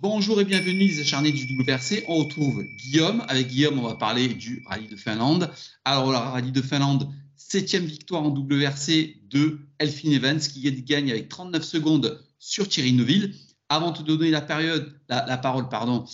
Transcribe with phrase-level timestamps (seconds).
[0.00, 2.04] bonjour et bienvenue les acharnés du WRC.
[2.08, 3.24] On retrouve Guillaume.
[3.28, 5.50] Avec Guillaume, on va parler du rallye de Finlande.
[5.84, 11.28] Alors, le rallye de Finlande, septième victoire en WRC de Elfin Evans qui gagne avec
[11.28, 13.34] 39 secondes sur Thierry Neuville.
[13.68, 16.04] Avant de te donner la, parole, pardon,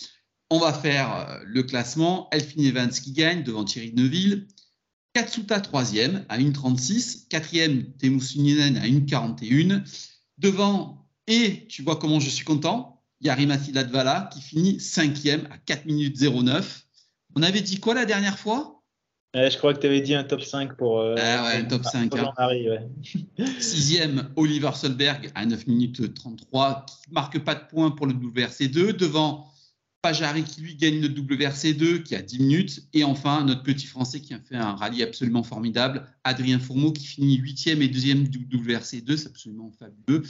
[0.51, 2.29] on va faire euh, le classement.
[2.33, 4.47] Elfin Evans qui gagne devant Thierry Neuville.
[5.15, 7.29] Katsuta troisième à 1,36.
[7.29, 9.83] Quatrième, Teemu Suninen à 1,41.
[10.39, 12.92] Devant, et tu vois comment je suis content,
[13.23, 16.87] Yarimati Ladvala qui finit cinquième à 4 minutes 09.
[17.37, 18.83] On avait dit quoi la dernière fois?
[19.35, 21.01] Je crois que tu avais dit un top 5 pour.
[21.01, 22.15] Euh, ah ouais, un top 5.
[22.17, 22.33] Hein.
[23.61, 28.13] Sixième, Oliver Solberg à 9 minutes 33, qui ne marque pas de points pour le
[28.13, 28.93] WRC2.
[28.93, 29.51] Devant
[30.03, 32.89] Pajari qui lui gagne le WRC2 qui a 10 minutes.
[32.93, 37.07] Et enfin, notre petit Français qui a fait un rallye absolument formidable, Adrien Fourmeau qui
[37.07, 39.17] finit 8e et 2e du WRC2.
[39.17, 40.25] C'est absolument fabuleux.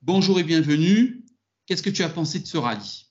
[0.00, 1.24] Bonjour et bienvenue.
[1.66, 3.06] Qu'est-ce que tu as pensé de ce rallye?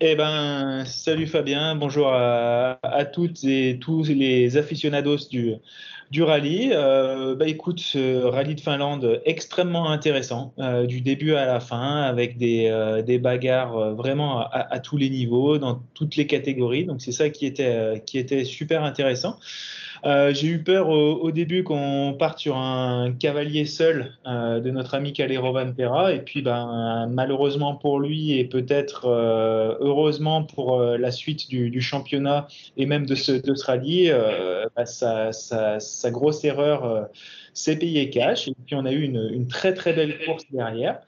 [0.00, 2.78] Eh ben, salut Fabien, bonjour à,
[3.12, 6.70] toutes et tous les aficionados du, rallye.
[6.72, 12.02] Euh, bah écoute, ce rallye de Finlande extrêmement intéressant, euh, du début à la fin,
[12.02, 16.86] avec des, euh, bagarres vraiment à, à, tous les niveaux, dans toutes les catégories.
[16.86, 19.38] Donc c'est ça qui était, qui était super intéressant.
[20.04, 24.94] Euh, j'ai eu peur au, début qu'on parte sur un cavalier seul euh, de notre
[24.94, 26.12] ami Calero Van Pera.
[26.12, 32.46] Et puis, ben, malheureusement pour lui et peut-être euh, heureusement pour la suite du, championnat
[32.76, 34.12] et même de ce, de rallye,
[34.76, 37.08] bah, sa, grosse erreur
[37.54, 38.48] s'est payée cash.
[38.48, 41.00] Et puis, on a eu une très très belle course derrière.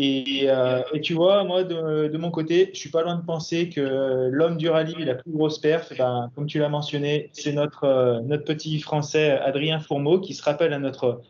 [0.00, 4.28] Euh, et, tu vois, moi, de, mon côté, je suis pas loin de penser que
[4.30, 8.20] l'homme du rallye, la plus grosse perf, ben, comme tu l'as mentionné, c'est notre, euh,
[8.20, 11.20] notre petit Français Adrien Fourmeau qui se rappelle à notre,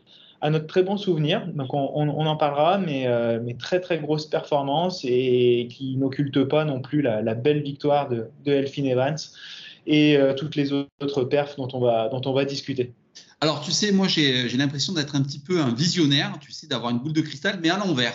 [0.41, 1.45] à notre très bon souvenir.
[1.47, 6.63] Donc, on, en parlera, mais, euh, mais, très, très grosse performance et qui n'occulte pas
[6.65, 9.17] non plus la, belle victoire de, de Elphine Evans
[9.87, 12.93] et toutes les autres perfs dont on va, dont on va discuter.
[13.41, 16.91] Alors, tu sais, moi, j'ai l'impression d'être un petit peu un visionnaire, tu sais, d'avoir
[16.91, 18.13] une boule de cristal, mais à l'envers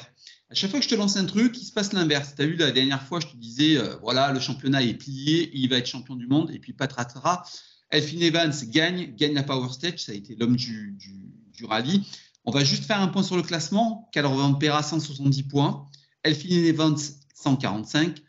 [0.49, 2.35] à chaque fois que je te lance un truc, il se passe l'inverse.
[2.37, 5.51] Tu as vu la dernière fois, je te disais, euh, voilà, le championnat est plié,
[5.55, 7.45] il va être champion du monde, et puis patratara.
[7.91, 10.97] Elphine Evans gagne, gagne la Power Stage, ça a été l'homme du,
[11.65, 12.07] rallye.
[12.45, 14.09] On va juste faire un point sur le classement.
[14.13, 15.89] Calor Pera, 170 points.
[16.23, 16.97] Elphine Evans,
[17.35, 18.23] 145.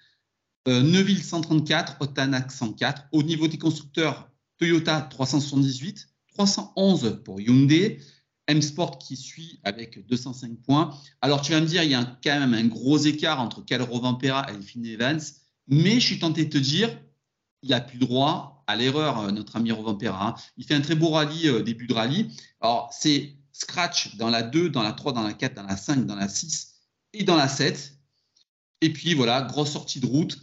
[0.67, 1.97] Euh, Neuville, 134.
[1.99, 3.03] Otanak, 104.
[3.11, 6.07] Au niveau des constructeurs, Toyota, 378.
[6.33, 7.99] 311 pour Hyundai.
[8.47, 10.97] M-Sport qui suit avec 205 points.
[11.21, 13.99] Alors, tu vas me dire, il y a quand même un gros écart entre Calro
[13.99, 15.21] Vampera et Elphine Evans,
[15.67, 16.89] mais je suis tenté de te dire,
[17.61, 20.35] il a plus droit à l'erreur, euh, notre ami Rovampera.
[20.57, 22.31] Il fait un très beau rallye, euh, début de rallye.
[22.61, 26.05] Alors, c'est scratch dans la 2, dans la 3, dans la 4, dans la 5,
[26.05, 26.75] dans la 6
[27.13, 27.97] et dans la 7.
[28.81, 30.37] Et puis, voilà, grosse sortie de route.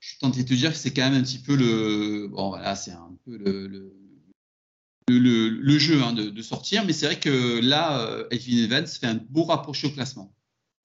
[0.00, 2.28] Je suis tenté de te dire que c'est quand même un petit peu le.
[2.28, 3.94] Bon, voilà, c'est un peu le,
[5.78, 6.84] jeu hein, de, sortir.
[6.84, 10.32] Mais c'est vrai que là, euh, Evans fait un beau rapproché au classement.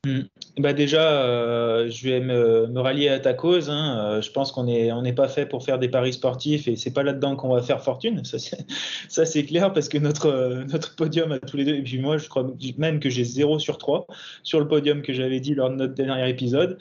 [0.06, 0.22] Hmm.
[0.60, 3.72] Bah déjà, euh, je vais me, rallier à ta cause.
[3.72, 3.98] Hein.
[3.98, 7.02] Euh, je pense qu'on n'est pas fait pour faire des paris sportifs et c'est pas
[7.02, 8.22] là-dedans qu'on va faire fortune.
[8.24, 12.18] Ça, c'est clair parce que notre, notre podium à tous les deux, et puis moi,
[12.18, 12.46] je crois
[12.78, 14.06] même que j'ai 0 sur 3
[14.44, 16.78] sur le podium que j'avais dit lors de notre dernier épisode.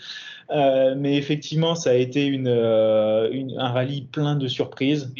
[0.51, 5.13] Euh, mais effectivement, ça a été une, un rallye plein de surprises,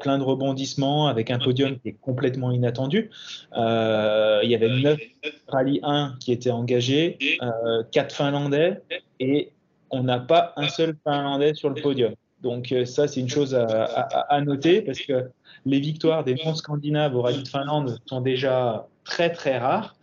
[0.00, 3.10] plein de rebondissements avec un podium qui est complètement inattendu.
[3.54, 4.98] il y avait 9
[5.48, 8.80] rallye 1 qui étaient engagés euh, quatre Finlandais
[9.20, 9.50] et
[9.90, 12.14] on n'a pas un seul Finlandais sur le podium.
[12.42, 15.30] Donc euh, ça, c'est une chose à, noter parce que
[15.64, 19.96] les victoires des non-scandinaves au rallye de Finlande sont déjà très très rares.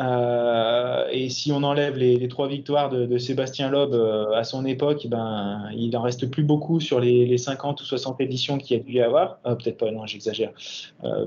[0.00, 3.94] Euh, et si on enlève les, trois victoires de, Sébastien Loeb
[4.34, 8.58] à son époque, ben, il n'en reste plus beaucoup sur les, 50 ou 60 éditions
[8.58, 9.38] qu'il y a dû y avoir.
[9.42, 10.50] Peut-être pas, non, j'exagère.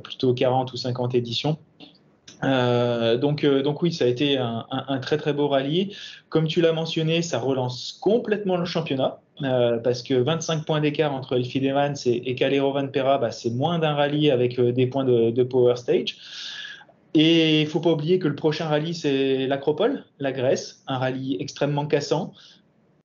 [0.03, 1.57] plutôt 40 ou 50 éditions.
[2.44, 5.95] Euh, euh, donc oui, ça a été un, très très beau rallye.
[6.30, 9.19] Comme tu l'as mentionné, ça relance complètement le championnat.
[9.44, 13.50] Euh, parce que 25 points d'écart entre Elfie Evans et, Calero Van Pera, bah, c'est
[13.50, 16.16] moins d'un rallye avec des points de, Power Stage.
[17.14, 21.38] Et il faut pas oublier que le prochain rallye, c'est l'Acropole, la Grèce, un rallye
[21.40, 22.34] extrêmement cassant.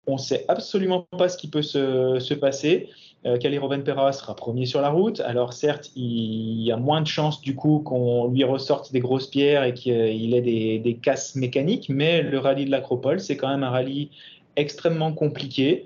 [0.07, 2.89] On ne sait absolument pas ce qui peut se, se passer.
[3.27, 5.21] Euh, Calero Pera sera premier sur la route.
[5.21, 9.27] Alors certes, il y a moins de chances du coup qu'on lui ressorte des grosses
[9.27, 13.49] pierres et qu'il ait des, des, casses mécaniques, mais le rallye de l'Acropole, c'est quand
[13.49, 14.11] même un rallye
[14.57, 15.85] extrêmement compliqué.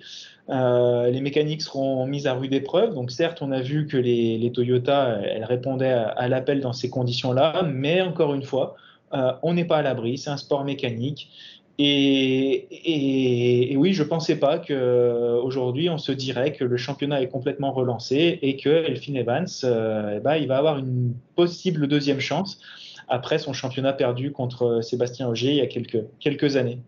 [0.50, 2.94] Euh, les mécaniques seront mises à rude épreuve.
[2.94, 6.90] Donc certes, on a vu que les, les Toyota, elles répondaient à, l'appel dans ces
[6.90, 8.76] conditions-là, mais encore une fois,
[9.14, 10.18] euh, on n'est pas à l'abri.
[10.18, 11.30] C'est un sport mécanique
[11.78, 12.66] Et,
[13.76, 18.38] oui, je ne pensais pas qu'aujourd'hui, on se dirait que le championnat est complètement relancé
[18.42, 22.60] et que Elphine Evans, eh ben, il va avoir une possible deuxième chance
[23.08, 26.78] après son championnat perdu contre Sébastien Auger il y a quelques années.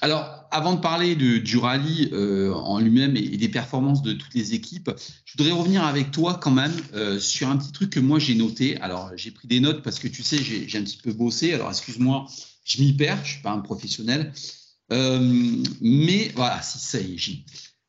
[0.00, 4.54] Alors, avant de parler du rallye euh, en lui-même et, des performances de toutes les
[4.54, 4.90] équipes,
[5.24, 8.34] je voudrais revenir avec toi quand même euh, sur un petit truc que moi j'ai
[8.34, 8.80] noté.
[8.80, 11.52] Alors, j'ai pris des notes parce que tu sais, j'ai un petit peu bossé.
[11.52, 12.26] Alors, excuse-moi,
[12.64, 14.32] je m'y perds, je suis pas un professionnel.
[14.92, 17.44] Euh, mais voilà, si ça y est,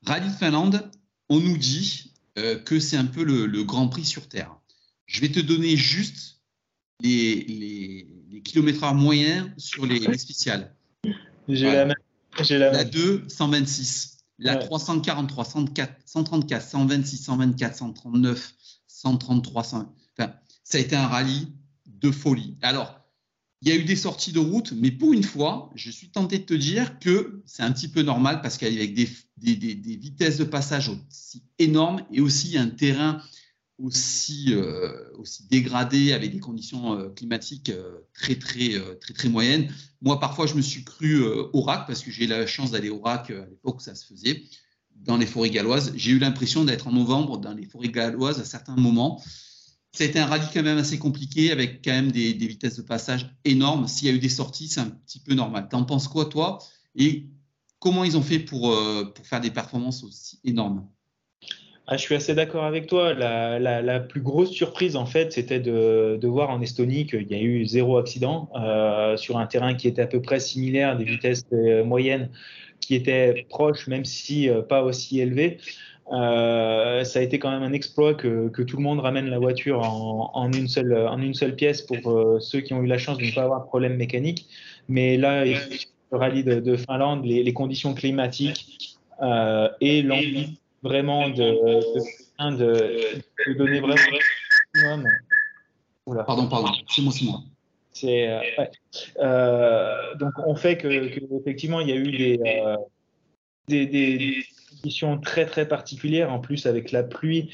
[0.06, 0.90] Rallye Finlande,
[1.30, 2.06] on nous dit
[2.64, 4.56] que c'est un peu le, Grand Prix sur Terre.
[5.08, 6.40] Je vais te donner juste
[7.02, 10.74] les, les, kilomètres moyens sur les, les spéciales.
[11.50, 11.96] J'ai la même.
[12.50, 14.18] La, 2, 126.
[14.38, 18.54] La 343, 134, 134, 126, 124, 139,
[18.88, 19.62] 133.
[19.62, 19.90] Enfin,
[20.64, 21.48] ça a été un rallye
[21.86, 22.58] de folie.
[22.62, 23.00] Alors,
[23.62, 26.40] il y a eu des sorties de route, mais pour une fois, je suis tenté
[26.40, 30.38] de te dire que c'est un petit peu normal parce qu'avec des, des, des, vitesses
[30.38, 33.22] de passage aussi énormes et aussi un terrain
[33.80, 39.72] aussi, euh, aussi dégradé avec des conditions euh, climatiques euh, très, très, très, très, moyennes.
[40.02, 41.24] Moi, parfois, je me suis cru
[41.54, 44.06] RAC parce que j'ai eu la chance d'aller au RAC à l'époque où ça se
[44.06, 44.44] faisait
[44.96, 45.94] dans les forêts galloises.
[45.96, 49.22] J'ai eu l'impression d'être en novembre dans les forêts galloises à certains moments.
[49.94, 52.76] Ça a été un rallye quand même assez compliqué avec quand même des, des vitesses
[52.76, 53.88] de passage énormes.
[53.88, 55.68] S'il y a eu des sorties, c'est un petit peu normal.
[55.70, 56.60] T'en penses quoi, toi?
[56.96, 57.30] Et
[57.80, 58.78] comment ils ont fait pour,
[59.16, 60.88] pour faire des performances aussi énormes?
[61.92, 63.16] Ah, je suis assez d'accord avec toi.
[63.16, 67.66] La, plus grosse surprise, en fait, c'était de, voir en Estonie qu'il y a eu
[67.66, 71.84] zéro accident euh, sur un terrain qui était à peu près similaire, des vitesses euh,
[71.84, 72.30] moyennes
[72.80, 75.58] qui étaient proches, même si euh, pas aussi élevées.
[76.12, 80.52] ça a été quand même un exploit que, tout le monde ramène la voiture en,
[80.52, 83.66] une, seule, pièce pour ceux qui ont eu la chance de ne pas avoir de
[83.66, 84.46] problème mécanique.
[84.90, 85.58] Mais là, le
[86.12, 89.00] rallye de, Finlande, les, les, conditions climatiques
[89.82, 91.44] et l'envie vraiment de,
[92.40, 93.96] de, donner vraiment
[96.26, 97.42] Pardon, pardon, c'est moi, c'est moi.
[97.92, 98.42] C'est, euh,
[99.20, 100.88] euh, donc on fait que,
[101.40, 102.78] effectivement il y a eu des, euh,
[103.70, 104.44] des,
[104.82, 107.50] conditions très très particulières en plus avec la pluie,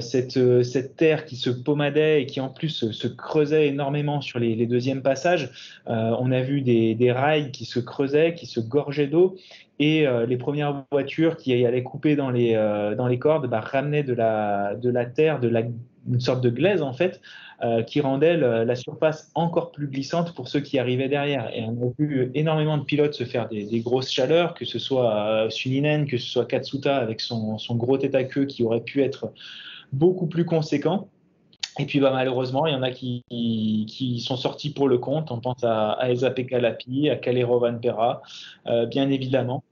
[0.00, 4.56] cette, cette terre qui se pommadait et qui en plus se, creusait énormément sur les,
[4.56, 5.50] les deuxièmes passages.
[5.86, 9.36] on a vu des, rails qui se creusaient, qui se gorgeaient d'eau
[9.78, 13.60] et euh, les premières voitures qui allaient couper dans les, euh, dans les cordes bah,
[13.60, 15.62] ramenaient de la, de la terre, de la,
[16.08, 17.20] une sorte de glaise en fait,
[17.62, 21.50] euh, qui rendait la surface encore plus glissante pour ceux qui arrivaient derrière.
[21.54, 25.46] Et on a vu énormément de pilotes se faire des, grosses chaleurs, que ce soit
[25.50, 29.32] Suninen, que ce soit Katsuta avec son, gros tête à queue qui aurait pu être
[29.92, 31.08] beaucoup plus conséquent.
[31.80, 35.30] Et puis bah, malheureusement, il y en a qui, sont sortis pour le compte.
[35.30, 38.22] On pense à, à à Calero Van Pera,
[38.88, 39.62] bien évidemment.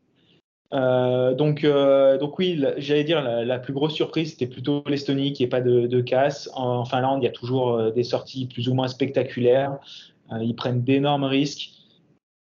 [0.72, 5.42] Euh, donc, euh, donc oui, j'allais dire la, plus grosse surprise, c'était plutôt l'Estonie qui
[5.42, 6.50] n'est pas de, casse.
[6.54, 9.78] En, Finlande, il y a toujours euh, des sorties plus ou moins spectaculaires.
[10.40, 11.70] ils prennent d'énormes risques.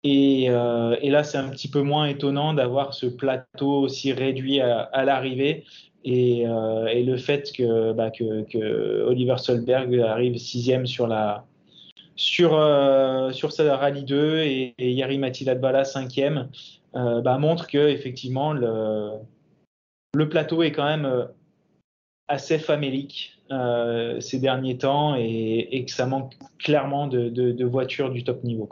[0.03, 5.63] Et, là, c'est un petit peu moins étonnant d'avoir ce plateau aussi réduit à, l'arrivée.
[6.03, 11.45] Et, le fait que, bah, que, Oliver Solberg arrive sixième sur la
[12.15, 12.51] sur,
[13.31, 16.49] sur sa rallye 2 et, Yari Matiladbala cinquième,
[16.95, 19.11] euh, bah, montre que effectivement le,
[20.13, 21.25] le, plateau est quand même euh,
[22.27, 28.43] assez famélique euh, ces derniers temps et, que ça manque clairement de, voitures du top
[28.43, 28.69] niveau.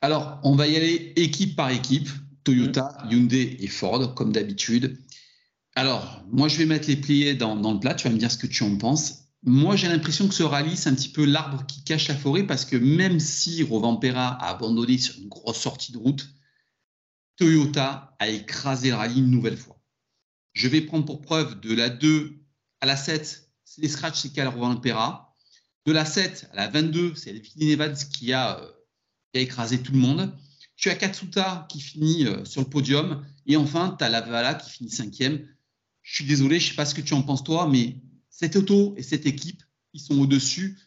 [0.00, 2.08] Alors, on va y aller équipe par équipe.
[2.44, 3.12] Toyota, mm.
[3.12, 4.98] Hyundai et Ford, comme d'habitude.
[5.74, 7.94] Alors, moi, je vais mettre les pliés dans, dans, le plat.
[7.94, 9.26] Tu vas me dire ce que tu en penses.
[9.44, 12.44] Moi, j'ai l'impression que ce rallye, c'est un petit peu l'arbre qui cache la forêt
[12.44, 16.28] parce que même si Rovampera a abandonné sur une grosse sortie de route,
[17.36, 19.80] Toyota a écrasé le rallye une nouvelle fois.
[20.54, 22.34] Je vais prendre pour preuve de la 2
[22.80, 25.34] à la 7, c'est les scratchs, c'est Calrovan Impera.
[25.84, 28.70] De la 7 à la 22, c'est Elfini Nevada qui a, euh,
[29.32, 30.34] qui a écrasé tout le monde.
[30.76, 33.24] Tu as Katsuta qui finit euh, sur le podium.
[33.46, 35.46] Et enfin, tu as Lavala qui finit cinquième.
[36.02, 37.96] Je suis désolé, je ne sais pas ce que tu en penses toi, mais
[38.30, 39.62] cette auto et cette équipe,
[39.92, 40.78] ils sont au-dessus.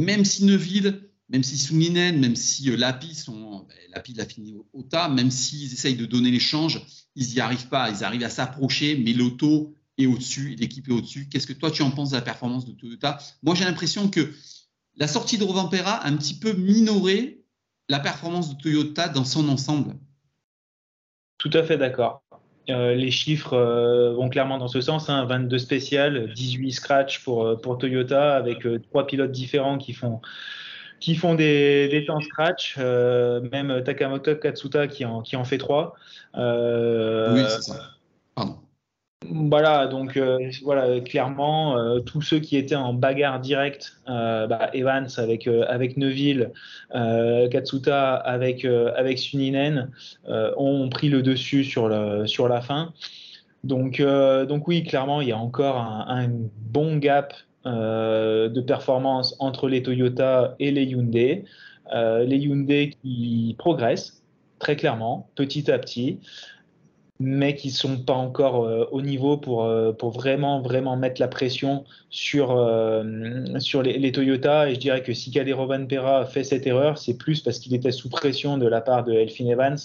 [0.00, 4.82] Même si Neuville même si Suninen, même si euh, Lapi sont, ben, l'a fini au,
[4.84, 6.80] tas, même s'ils essayent de donner l'échange,
[7.16, 7.90] ils n'y arrivent pas.
[7.90, 11.28] Ils arrivent à s'approcher, mais l'auto est au-dessus, l'équipe est au-dessus.
[11.28, 13.18] Qu'est-ce que toi tu en penses de la performance de Toyota?
[13.42, 14.32] Moi, j'ai l'impression que
[14.94, 17.42] la sortie de Rovampera a un petit peu minoré
[17.88, 19.96] la performance de Toyota dans son ensemble.
[21.38, 22.22] Tout à fait d'accord.
[22.70, 25.08] Euh, les chiffres euh, vont clairement dans ce sens.
[25.08, 25.58] 22 hein.
[25.58, 30.20] spécial, 18 scratch pour, pour Toyota, avec trois pilotes différents qui font
[31.00, 35.94] qui font des, des temps scratch, même Takamoto Katsuta qui en, qui en fait trois.
[36.34, 37.90] oui, c'est ça.
[38.34, 38.58] Pardon.
[39.30, 44.70] Voilà, donc euh, voilà, clairement, euh, tous ceux qui étaient en bagarre directe, euh, bah,
[44.74, 46.52] Evans avec, avec Neuville,
[47.50, 49.90] Katsuta avec, avec Suninen,
[50.26, 52.92] ont pris le dessus sur, le, sur la fin.
[53.62, 59.82] Donc, donc oui, clairement, il y a encore un, bon gap de performance entre les
[59.82, 61.44] Toyota et les Hyundai.
[61.92, 64.22] les Hyundai qui progressent
[64.58, 66.20] très clairement, petit à petit
[67.20, 71.28] mais qui sont pas encore euh, au niveau pour, euh, pour vraiment, vraiment mettre la
[71.28, 73.04] pression sur, euh,
[73.58, 74.68] sur les, les, Toyota.
[74.68, 77.92] Et je dirais que si Calero Pera fait cette erreur, c'est plus parce qu'il était
[77.92, 79.78] sous pression de la part de Elfin Evans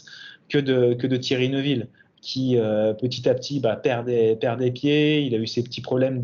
[0.49, 1.87] que de, que de Thierry Neuville
[2.21, 2.57] qui
[2.99, 6.21] petit à petit bah, perd, des, pieds, il a eu ses petits problèmes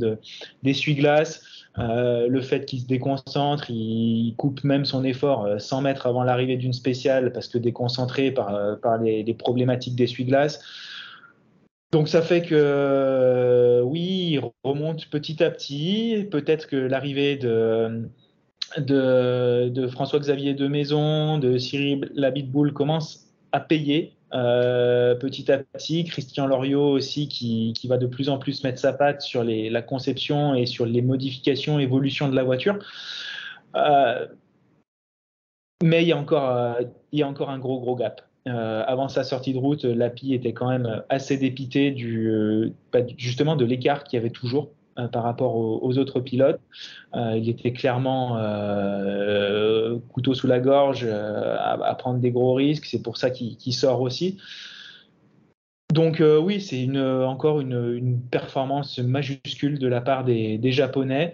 [0.63, 1.43] d'essuie-glace,
[1.77, 6.73] le fait qu'il se déconcentre, il, coupe même son effort 100 mètres avant l'arrivée d'une
[6.73, 10.59] spéciale parce que déconcentré par, par les, problématiques d'essuie-glace.
[11.95, 16.27] Donc ça fait que euh, oui, il remonte petit à petit.
[16.29, 18.09] Peut-être que l'arrivée de,
[18.77, 26.03] de, François-Xavier de Maison, de Cyril Labitboul commence à payer euh, petit à petit.
[26.03, 30.55] Christian Loriot aussi qui, va de plus en plus mettre sa patte sur la conception
[30.55, 32.79] et sur les modifications, évolution de la voiture.
[33.75, 34.27] Euh,
[35.83, 36.77] mais il y, a encore,
[37.11, 38.21] il y a encore un gros, gros gap.
[38.47, 42.99] Euh, avant sa sortie de route, Lapi était quand même assez dépité du, euh, bah,
[43.17, 46.59] justement de l'écart qu'il y avait toujours euh, par rapport aux, autres pilotes.
[47.13, 48.37] il était clairement
[50.11, 52.85] couteau sous la gorge à, prendre des gros risques.
[52.85, 54.37] C'est pour ça qu'il sort aussi.
[55.93, 56.87] Donc oui, c'est
[57.23, 61.33] encore une, performance majuscule de la part des Japonais.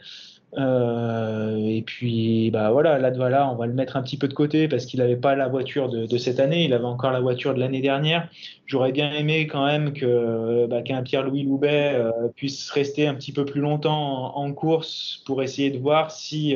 [0.57, 4.67] Euh, et puis, bah voilà, voilà, on va le mettre un petit peu de côté
[4.67, 7.59] parce qu'il n'avait pas la voiture de, cette année, il avait encore la voiture de
[7.59, 8.29] l'année dernière.
[8.65, 13.31] J'aurais bien aimé quand même que bah, qu'un Pierre-Louis Loubet euh, puisse rester un petit
[13.31, 16.55] peu plus longtemps en, course pour essayer de voir si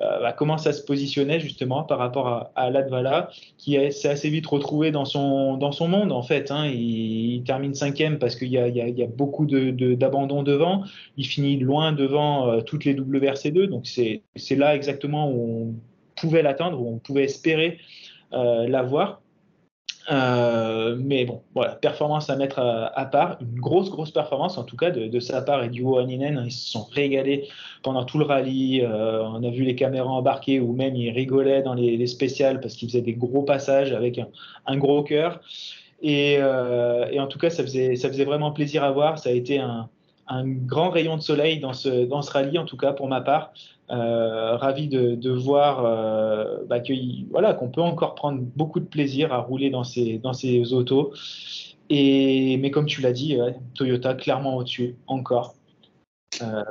[0.00, 4.28] euh, bah, comment ça se positionnait justement par rapport à, à Latvala, qui s'est assez
[4.28, 6.50] vite retrouvé dans son, dans son monde en fait.
[6.50, 6.66] Hein.
[6.66, 10.84] Il, termine cinquième parce qu'il y, a, beaucoup d'abandon de, devant.
[11.16, 14.22] Il finit loin devant euh, toutes les WRC2, donc c'est
[14.56, 17.78] là exactement où on pouvait l'atteindre, où on pouvait espérer
[18.32, 19.20] euh, l'avoir.
[20.10, 24.76] Euh, mais bon, voilà, performance à mettre à, part, une grosse, grosse performance en tout
[24.76, 26.42] cas de, sa part et du Haninen.
[26.44, 27.48] Ils se sont régalés
[27.82, 28.82] pendant tout le rallye.
[28.82, 32.74] Euh, on a vu les caméras embarquées ou même ils rigolaient dans les, spéciales parce
[32.74, 34.20] qu'ils faisaient des gros passages avec
[34.66, 35.40] un, gros cœur.
[36.04, 39.18] Euh, et, en tout cas, ça faisait, vraiment plaisir à voir.
[39.18, 39.88] Ça a été un,
[40.44, 43.52] grand rayon de soleil dans ce rallye, en tout cas pour ma part.
[43.90, 49.68] Euh, ravi de, voir euh, bah, qu'on peut encore prendre beaucoup de plaisir à rouler
[49.68, 51.12] dans ces, dans ces autos.
[51.90, 53.36] Et, mais comme tu l'as dit,
[53.74, 55.54] Toyota clairement au-dessus, encore,
[56.40, 56.64] euh,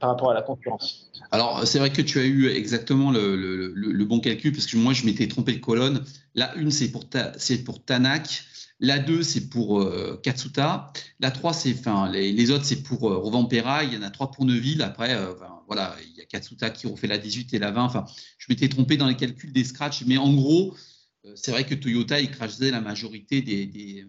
[0.00, 1.12] par rapport à la concurrence.
[1.30, 5.06] Alors, c'est vrai que tu as eu exactement le, bon calcul, parce que moi, je
[5.06, 6.04] m'étais trompé de colonne.
[6.34, 7.04] La une, c'est pour,
[7.36, 8.42] c'est pour Tanak.
[8.80, 10.92] La 2, c'est pour euh, Katsuta.
[11.18, 13.82] La 3, c'est, enfin, les, autres, c'est pour euh, Rovampera.
[13.82, 14.82] Il y en a 3 pour Neuville.
[14.82, 15.34] Après, euh,
[15.66, 17.84] voilà, il y a Katsuta qui refait la 18 et la 20.
[17.84, 18.04] Enfin,
[18.38, 20.04] je m'étais trompé dans les calculs des scratchs.
[20.06, 20.76] Mais en gros,
[21.24, 24.06] euh, c'est vrai que Toyota écrasait la majorité des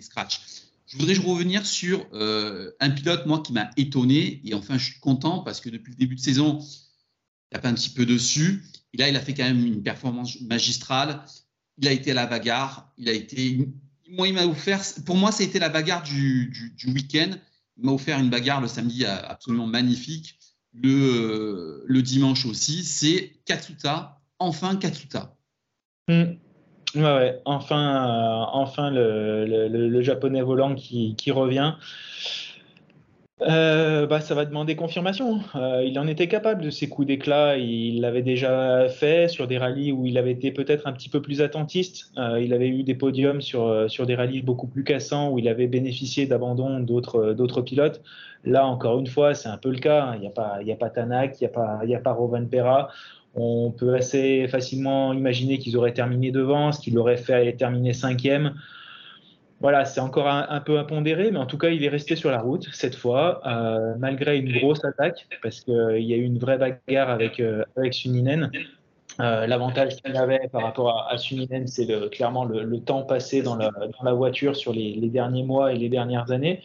[0.00, 0.40] scratchs.
[0.86, 4.40] Je voudrais revenir sur un pilote, moi, qui m'a étonné.
[4.44, 6.58] Et enfin, je suis content parce que depuis le début de saison,
[7.52, 8.64] il a pas un petit peu dessus.
[8.92, 11.24] Et là, il a fait quand même une performance magistrale.
[11.78, 12.92] Il a été à la bagarre.
[12.98, 13.68] Il a été
[15.04, 17.30] pour moi, ça a été la bagarre du, week-end.
[17.76, 20.38] Il m'a offert une bagarre le samedi absolument magnifique.
[20.72, 25.36] Le, le dimanche aussi, c'est Katsuta, enfin Katsuta.
[26.08, 26.34] Hmm.
[26.94, 31.74] Ouais, enfin, euh, enfin le, japonais volant qui revient.
[33.42, 35.40] Euh, bah, ça va demander confirmation.
[35.54, 37.56] Euh, il en était capable de ces coups d'éclat.
[37.56, 41.22] Il l'avait déjà fait sur des rallyes où il avait été peut-être un petit peu
[41.22, 42.12] plus attentiste.
[42.18, 45.48] Euh, il avait eu des podiums sur, sur des rallyes beaucoup plus cassants où il
[45.48, 48.02] avait bénéficié d'abandon d'autres, d'autres pilotes.
[48.44, 50.12] Là, encore une fois, c'est un peu le cas.
[50.16, 52.12] Il n'y a, pas, il a pas Tanak, il n'y a pas, il a pas
[52.12, 52.88] Rovan Pera.
[53.34, 58.54] On peut assez facilement imaginer qu'ils auraient terminé devant, ce qui l'aurait fait terminer cinquième
[59.60, 62.40] voilà, c'est encore un, peu impondéré, mais en tout cas, il est resté sur la
[62.40, 66.38] route cette fois, euh, malgré une grosse attaque, parce qu'il euh, y a eu une
[66.38, 68.50] vraie bagarre avec, euh, Suninen.
[69.18, 74.56] L'avantage qu'il avait par rapport à, Suninen, c'est clairement le, temps passé dans la, voiture
[74.56, 76.62] sur les, derniers mois et les dernières années.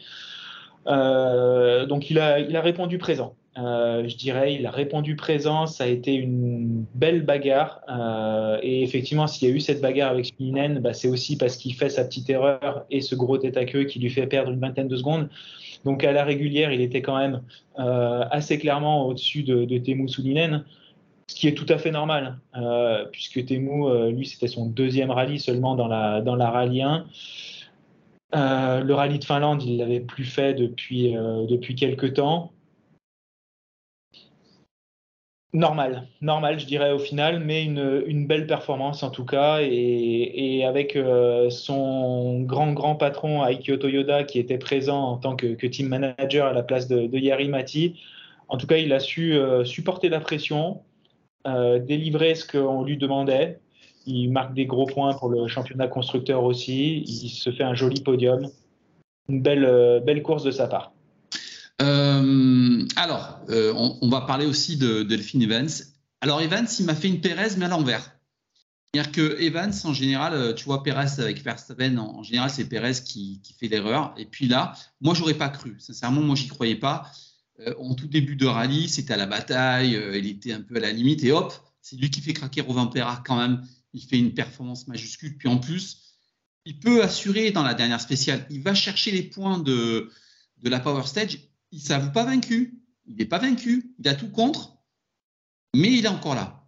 [0.86, 3.34] donc, il a répondu présent.
[3.58, 5.66] Euh, je dirais, il a répondu présent.
[5.66, 7.80] Ça a été une belle bagarre.
[7.88, 11.56] Euh, et effectivement, s'il y a eu cette bagarre avec Spinen, bah, c'est aussi parce
[11.56, 14.50] qu'il fait sa petite erreur et ce gros tête à queue qui lui fait perdre
[14.50, 15.28] une vingtaine de secondes.
[15.84, 17.42] Donc à la régulière, il était quand même
[17.78, 20.08] euh, assez clairement au-dessus de, de Temu
[21.28, 22.38] ce qui est tout à fait normal,
[23.10, 27.04] puisque Temu, lui, c'était son deuxième rallye seulement dans la, dans la rallye 1.
[28.32, 31.14] le rallye de Finlande, il l'avait plus fait depuis,
[31.48, 32.52] depuis quelques temps.
[35.56, 39.60] Normal, normal, je dirais au final, mais une, belle performance en tout cas.
[39.62, 45.66] Et, avec euh, son grand, grand patron Aikyo Toyoda qui était présent en tant que,
[45.66, 47.98] team manager à la place de, de Yari Mati,
[48.48, 50.82] en tout cas, il a su euh, supporter la pression,
[51.46, 53.58] euh, délivrer ce qu'on lui demandait.
[54.04, 56.98] Il marque des gros points pour le championnat constructeur aussi.
[57.06, 58.50] Il se fait un joli podium.
[59.30, 60.92] Une belle, belle course de sa part.
[61.82, 65.68] Euh, alors, euh, on, va parler aussi de, Delphine Evans.
[66.20, 68.12] Alors, Evans, il m'a fait une Pérez, mais à l'envers.
[68.92, 72.94] C'est-à-dire que Evans, en général, euh, tu vois, Pérez avec Verstappen, en, général, c'est Pérez
[73.04, 74.14] qui, fait l'erreur.
[74.16, 75.76] Et puis là, moi, j'aurais pas cru.
[75.78, 77.10] Sincèrement, moi, j'y croyais pas.
[77.78, 80.92] en tout début de rallye, c'était à la bataille, il était un peu à la
[80.92, 83.66] limite, et hop, c'est lui qui fait craquer Pera quand même.
[83.92, 85.36] Il fait une performance majuscule.
[85.38, 86.16] Puis en plus,
[86.64, 88.46] il peut assurer dans la dernière spéciale.
[88.50, 90.10] Il va chercher les points de
[90.64, 91.38] la Power Stage
[91.72, 92.80] il ne s'avoue pas vaincu.
[93.06, 93.94] Il n'est pas vaincu.
[93.98, 94.76] Il a tout contre,
[95.74, 96.66] mais il est encore là.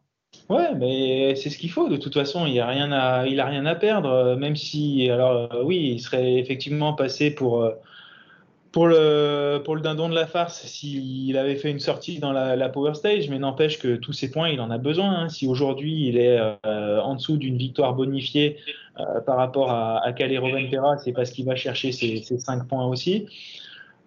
[0.48, 1.88] Ouais, mais c'est ce qu'il faut.
[1.88, 4.36] De toute façon, il n'a rien à, il a rien à perdre.
[4.36, 7.72] Même si, alors euh, oui, il serait effectivement passé pour euh,
[8.72, 12.68] pour le pour le dindon de la farce s'il avait fait une sortie dans la,
[12.68, 13.28] Power Stage.
[13.28, 15.24] Mais n'empêche que tous ces points, il en a besoin.
[15.24, 15.28] Hein.
[15.28, 18.56] Si aujourd'hui il est euh, en dessous d'une victoire bonifiée
[19.26, 22.84] par rapport à, à Calero Ventura, c'est parce qu'il va chercher ses, ses 5 points
[22.84, 23.26] aussi.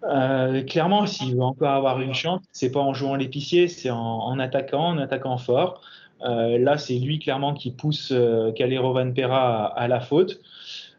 [0.04, 4.38] Euh, clairement, s'il veut encore avoir une chance, c'est pas en jouant l'épicier, c'est en,
[4.38, 5.80] attaquant, en attaquant fort.
[6.24, 10.40] Euh, là, c'est lui clairement qui pousse euh, Calero Van Pera à, la faute.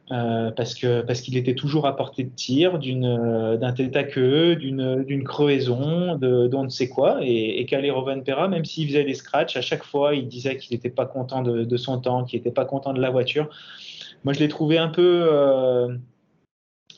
[0.10, 4.56] parce que parce qu'il était toujours à portée de tir d'une d'un tête à queue
[4.56, 8.88] d'une d'une crevaison de d'on ne sait quoi et, et Calero Van Pera même s'il
[8.90, 12.00] faisait des scratchs à chaque fois il disait qu'il n'était pas content de, de, son
[12.00, 13.50] temps qu'il n'était pas content de la voiture
[14.24, 15.98] moi je l'ai trouvé un peu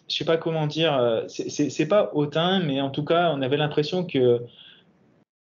[0.08, 3.58] je sais pas comment dire, euh, c'est pas hautain, mais en tout cas, on avait
[3.58, 4.42] l'impression que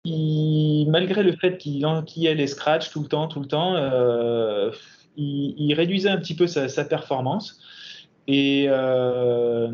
[0.05, 4.71] malgré le fait qu'il enquillait les scratchs tout le temps, tout le temps, euh,
[5.17, 7.61] il, réduisait un petit peu sa, performance.
[8.29, 9.69] Et, euh,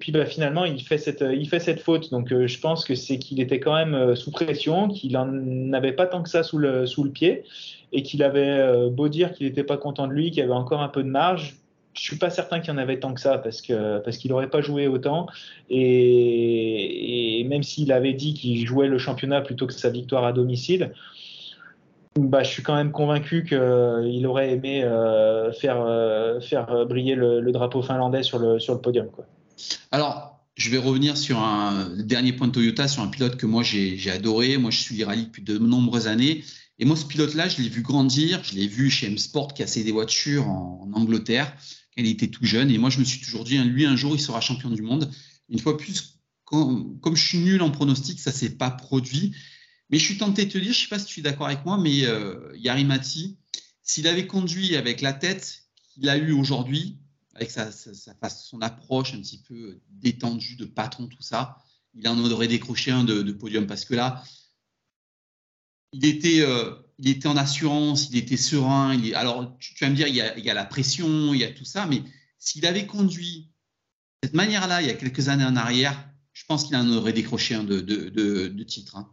[0.00, 2.10] puis bah, finalement, il fait, cette, il fait cette faute.
[2.10, 6.06] Donc je pense que c'est qu'il était quand même sous pression, qu'il n'en avait pas
[6.06, 7.44] tant que ça sous le, sous le pied,
[7.92, 10.88] et qu'il avait beau dire qu'il n'était pas content de lui, qu'il avait encore un
[10.88, 11.56] peu de marge
[11.98, 14.30] je suis pas certain qu'il y en avait tant que ça parce que parce qu'il
[14.30, 15.26] n'aurait pas joué autant
[15.68, 20.92] et, même s'il avait dit qu'il jouait le championnat plutôt que sa victoire à domicile,
[22.16, 27.50] bah, je suis quand même convaincu qu'il aurait aimé euh, faire euh, faire briller le,
[27.52, 29.08] drapeau finlandais sur le sur le podium.
[29.90, 30.34] Alors.
[30.60, 34.10] Je vais revenir sur un dernier point de Toyota, sur un pilote que moi j'ai
[34.10, 34.58] adoré.
[34.58, 36.42] Moi, je suis les rallyes depuis de nombreuses années.
[36.80, 38.40] Et moi, ce pilote-là, je l'ai vu grandir.
[38.42, 41.54] Je l'ai vu chez M-Sport casser des voitures en Angleterre
[41.98, 42.70] il était tout jeune.
[42.70, 44.82] Et moi, je me suis toujours dit, hein, lui, un jour, il sera champion du
[44.82, 45.10] monde.
[45.48, 49.34] Une fois plus, comme, je suis nul en pronostic, ça s'est pas produit.
[49.90, 51.64] Mais je suis tenté de te dire, je sais pas si tu es d'accord avec
[51.64, 53.38] moi, mais euh, Yarimati,
[53.82, 56.98] s'il avait conduit avec la tête qu'il a eue aujourd'hui,
[57.34, 61.58] avec sa, son approche un petit peu détendue de patron, tout ça,
[61.94, 63.66] il en aurait décroché un de, podium.
[63.66, 64.22] Parce que là,
[65.92, 68.94] il était, euh, il était en assurance, il était serein.
[68.94, 71.64] Il alors, tu, vas me dire, il y, a, la pression, il y a tout
[71.64, 72.02] ça, mais
[72.38, 73.50] s'il avait conduit
[74.22, 77.12] de cette manière-là il y a quelques années en arrière, je pense qu'il en aurait
[77.12, 78.96] décroché un de, de, titre.
[78.96, 79.08] Hein.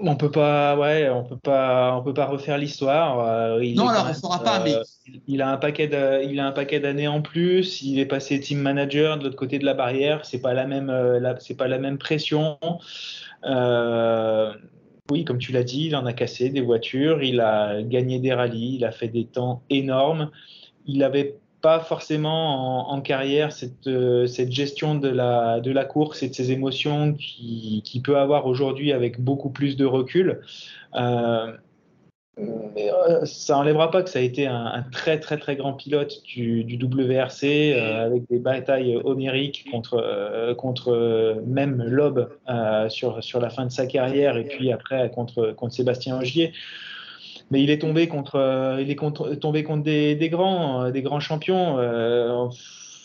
[0.00, 3.18] On peut pas, ouais, on peut pas, on peut pas refaire l'histoire.
[3.26, 4.84] Euh, non, alors on fera pas, mais euh,
[5.26, 7.82] il a un paquet, de, il a un paquet d'années en plus.
[7.82, 10.24] Il est passé team manager de l'autre côté de la barrière.
[10.24, 12.58] C'est pas la même, euh, c'est pas la même pression.
[13.44, 14.52] Euh,
[15.10, 18.32] oui, comme tu l'as dit, il en a cassé des voitures, il a gagné des
[18.34, 20.30] rallyes, il a fait des temps énormes.
[20.86, 26.28] Il n'avait pas forcément en, carrière cette, euh, gestion de la, de la course et
[26.28, 30.40] de ses émotions qu'il qui peut avoir aujourd'hui avec beaucoup plus de recul.
[30.94, 31.52] Euh,
[32.40, 36.78] euh, ça n'enlèvera pas que ça a été un, très très très grand pilote du,
[36.80, 42.20] WRC euh, avec des batailles oniriques contre, euh, contre même Loeb
[42.88, 46.52] sur, sur la fin de sa carrière et puis après contre, contre Sébastien Ogier.
[47.50, 52.50] Mais il est tombé contre, il est tombé contre des, grands, des grands champions.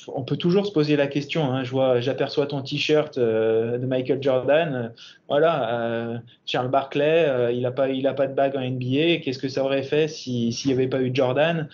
[0.07, 1.53] On peut toujours se poser la question.
[1.53, 1.63] Hein.
[1.99, 4.93] J'aperçois ton t-shirt euh, de Michael Jordan.
[5.27, 9.17] voilà, Charles Barkley, il n'a pas, il a pas de bague en NBA.
[9.23, 11.67] Qu'est-ce que ça aurait fait s'il n'y avait pas eu Jordan?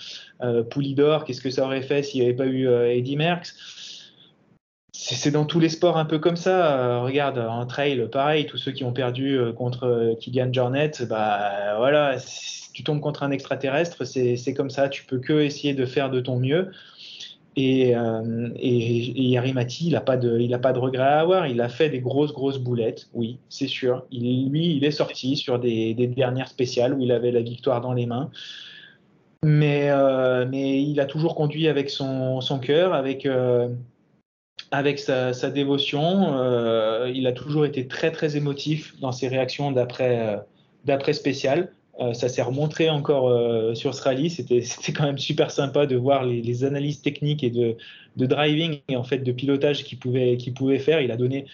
[0.70, 3.54] Poulidor, qu'est-ce que ça aurait fait s'il n'y avait pas eu Eddie Merckx?
[4.92, 7.00] C'est dans tous les sports un peu comme ça.
[7.00, 12.18] regarde, en trail, pareil, tous ceux qui ont perdu contre Kylian Jornet, bah voilà,
[12.80, 14.88] tu tombes contre un extraterrestre, c'est comme ça.
[14.88, 16.72] Tu peux que essayer de faire de ton mieux.
[17.56, 21.48] Et, euh, et, Yarimati, il n'a pas, de, pas de regret à avoir.
[21.48, 24.06] Il a fait des grosses, grosses boulettes, oui, c'est sûr.
[24.12, 28.06] Lui, il est sorti sur des, dernières spéciales où il avait la victoire dans les
[28.06, 28.30] mains.
[29.44, 33.70] Mais, euh, mais il a toujours conduit avec son, son cœur, avec, euh,
[34.72, 36.38] avec sa, sa dévotion.
[37.08, 41.72] il a toujours été très, très émotif dans ses réactions d'après spécial.
[42.00, 44.30] Euh, ça s'est remontré encore euh, sur ce rallye.
[44.30, 44.62] C'était
[44.94, 47.76] quand même super sympa de voir les, analyses techniques et de,
[48.16, 51.02] driving et en fait de pilotage qu'il pouvait, faire.
[51.02, 51.46] Il a donné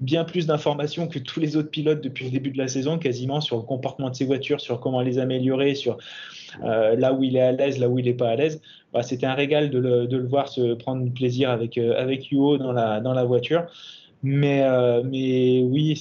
[0.00, 3.40] bien plus d'informations que tous les autres pilotes depuis le début de la saison, quasiment
[3.40, 5.98] sur le comportement de ses voitures, sur comment les améliorer, sur
[6.62, 8.62] euh, là où il est à l'aise, là où il n'est pas à l'aise.
[8.92, 13.00] Bah, c'était un régal de le, voir se prendre plaisir avec, avec Yuo dans la,
[13.00, 13.66] dans la voiture.
[14.22, 14.64] Mais,
[15.04, 15.94] mais oui,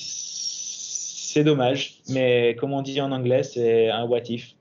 [1.38, 4.56] c'est dommage, mais comme on dit en anglais, c'est un what if.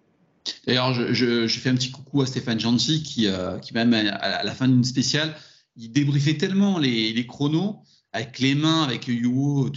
[0.66, 4.52] D'ailleurs, je, fais un petit coucou à Stéphane Janchi qui, euh, qui même à la
[4.52, 5.34] fin d'une spéciale,
[5.76, 7.78] il débriefait tellement les, chronos
[8.12, 9.70] avec les mains, avec Yuo.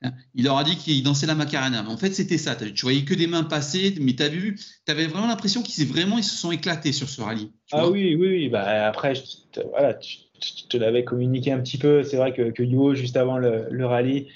[0.00, 0.12] Hein.
[0.34, 1.82] Il leur a dit qu'il dansait la Macarena.
[1.82, 2.56] Mais en fait, c'était ça.
[2.56, 5.86] Tu voyais que des mains passer, mais tu avais vu, tu avais vraiment l'impression qu'ils
[5.86, 7.52] vraiment ils se sont éclatés sur ce rallye.
[7.72, 8.48] Ah oui, oui, oui.
[8.48, 9.22] Bah, après, je,
[9.68, 10.16] voilà, tu,
[10.70, 12.04] te l'avais communiqué un petit peu.
[12.04, 14.28] C'est vrai que, que Yuo, juste avant le, le rallye,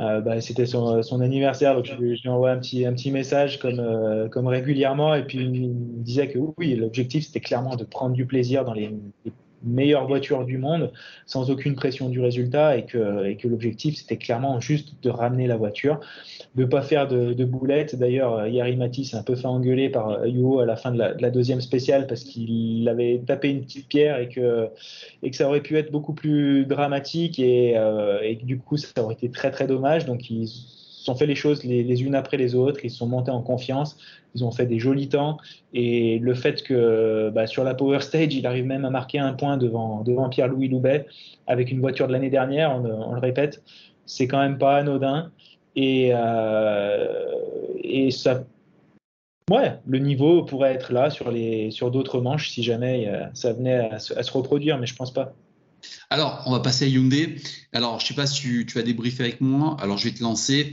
[0.00, 3.58] euh, bah, c'était son, son, anniversaire, donc je, lui envoie un petit, un petit message
[3.58, 5.14] comme, euh, comme régulièrement.
[5.14, 8.72] Et puis il me disait que oui, l'objectif c'était clairement de prendre du plaisir dans
[8.72, 8.90] les,
[9.24, 9.32] les
[9.64, 10.92] meilleure voiture du monde
[11.26, 15.56] sans aucune pression du résultat et que, que l'objectif c'était clairement juste de ramener la
[15.56, 16.00] voiture,
[16.54, 17.96] de pas faire de, de boulettes.
[17.96, 21.30] D'ailleurs, Yari Mati s'est un peu fait engueuler par Yuo à la fin de la,
[21.30, 24.68] deuxième spéciale parce qu'il avait tapé une petite pierre et que,
[25.22, 29.14] que ça aurait pu être beaucoup plus dramatique et, euh, et du coup ça aurait
[29.14, 30.04] été très très dommage.
[30.04, 30.30] Donc
[31.10, 33.96] ont fait les choses les, unes après les autres, ils sont montés en confiance
[34.34, 35.38] ils ont fait des jolis temps.
[35.72, 39.32] Et le fait que bah, sur la Power Stage, il arrive même à marquer un
[39.32, 41.06] point devant, Pierre-Louis Loubet
[41.46, 43.62] avec une voiture de l'année dernière, on, le répète,
[44.06, 45.30] c'est quand même pas anodin.
[45.74, 47.34] Et, euh,
[47.82, 48.44] et ça.
[49.50, 51.32] Ouais, le niveau pourrait être là sur,
[51.70, 55.34] sur d'autres manches si jamais euh, ça venait à se, reproduire, mais je pense pas.
[56.10, 57.36] Alors, on va passer à Hyundai.
[57.72, 59.76] Alors, je sais pas si tu, tu as débriefé avec moi.
[59.80, 60.72] Alors, je vais te lancer.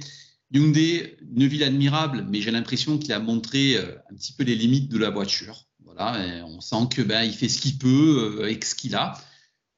[0.52, 4.56] Hyundai, une ville admirable, mais j'ai l'impression qu'il a montré euh, un petit peu les
[4.56, 5.66] limites de la voiture.
[5.84, 9.14] Voilà, on sent que ben, fait ce qu'il peut euh, avec ce qu'il a.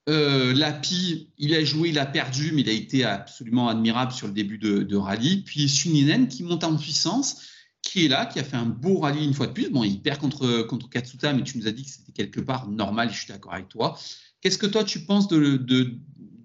[0.10, 4.28] Euh, Lapi, il a joué, il a perdu, mais il a été absolument admirable sur
[4.28, 5.44] le début de, rallye.
[5.44, 7.42] Puis Suninen qui monte en puissance,
[7.82, 9.70] qui est là, qui a fait un beau rallye une fois de plus.
[9.70, 12.68] Bon, il perd contre, contre Katsuta, mais tu nous as dit que c'était quelque part
[12.68, 13.98] normal, je suis d'accord avec toi.
[14.42, 15.98] Qu'est-ce que toi tu penses de, de,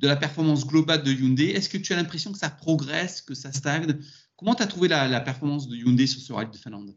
[0.02, 1.50] la performance globale de Hyundai?
[1.50, 3.98] Est-ce que tu as l'impression que ça progresse, que ça stagne?
[4.36, 6.94] Comment tu as trouvé la, performance de Hyundai sur ce rallye de Finlande?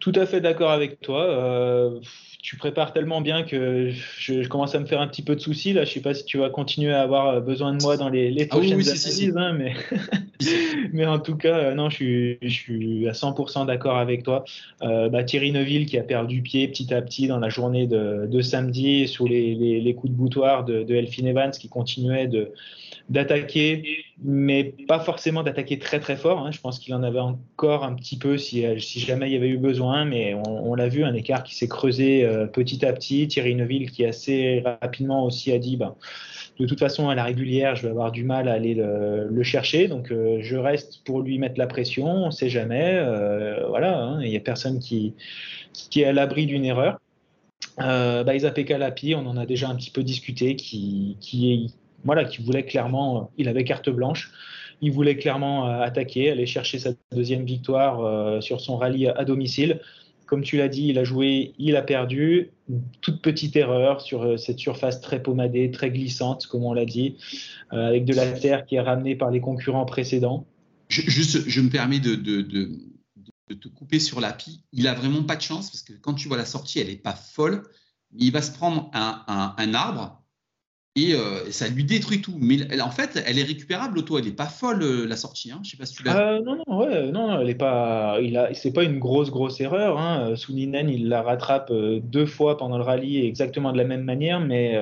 [0.00, 1.22] Tout à fait d'accord avec toi.
[1.22, 2.00] Euh,
[2.40, 5.72] tu prépares tellement bien que je, commence à me faire un petit peu de soucis.
[5.72, 8.30] Là, je sais pas si tu vas continuer à avoir besoin de moi dans les,
[8.30, 9.74] les prochaines ah oui, hein, mais,
[10.92, 14.44] mais en tout cas, euh, non, je suis, je suis à 100% d'accord avec toi.
[14.82, 18.26] Euh, bah, Thierry Neuville qui a perdu pied petit à petit dans la journée de,
[18.30, 22.28] de samedi sous les, les, les, coups de boutoir de, de Elfin Evans qui continuait
[22.28, 22.52] de
[23.08, 26.40] d'attaquer, mais pas forcément d'attaquer très très fort.
[26.40, 26.50] Hein.
[26.50, 29.48] Je pense qu'il en avait encore un petit peu si, si jamais il y avait
[29.48, 33.26] eu besoin, mais on, l'a vu, un écart qui s'est creusé euh, petit à petit.
[33.28, 35.94] Thierry Neuville qui assez rapidement aussi a dit, ben,
[36.58, 39.86] de toute façon à la régulière, je vais avoir du mal à aller le, chercher,
[39.86, 42.06] donc euh, je reste pour lui mettre la pression.
[42.06, 44.22] On ne sait jamais, euh, voilà, hein.
[44.22, 45.14] il n'y a personne qui,
[45.72, 46.98] qui est à l'abri d'une erreur.
[47.80, 51.66] Euh, bah, Lapi, on en a déjà un petit peu discuté, qui, qui est
[52.04, 54.30] voilà, qui voulait clairement, euh, il avait carte blanche,
[54.80, 59.24] il voulait clairement euh, attaquer, aller chercher sa deuxième victoire euh, sur son rallye à
[59.24, 59.80] domicile.
[60.26, 62.50] Comme tu l'as dit, il a joué, il a perdu.
[63.00, 67.16] Toute petite erreur sur cette surface très pommadée, très glissante, comme on l'a dit,
[67.70, 70.44] avec de la terre qui est ramenée par les concurrents précédents.
[70.88, 74.60] Je, juste, je me permets de, te couper sur la pie.
[74.74, 76.96] Il a vraiment pas de chance parce que quand tu vois la sortie, elle n'est
[76.96, 77.62] pas folle.
[78.14, 80.17] Il va se prendre un arbre
[80.96, 82.36] euh, et, ça lui détruit tout.
[82.38, 84.18] Mais en fait, elle est récupérable, l'auto.
[84.18, 85.50] Elle n'est pas folle, euh, la sortie.
[85.50, 85.60] Hein.
[85.62, 86.34] Je sais pas si tu l'as.
[86.34, 88.18] Euh, non, non, ouais, non, elle pas.
[88.20, 89.98] Il a, c'est pas une grosse, grosse erreur.
[89.98, 90.34] Hein.
[90.48, 94.78] Il la rattrape deux fois pendant le rallye, exactement de la même manière, mais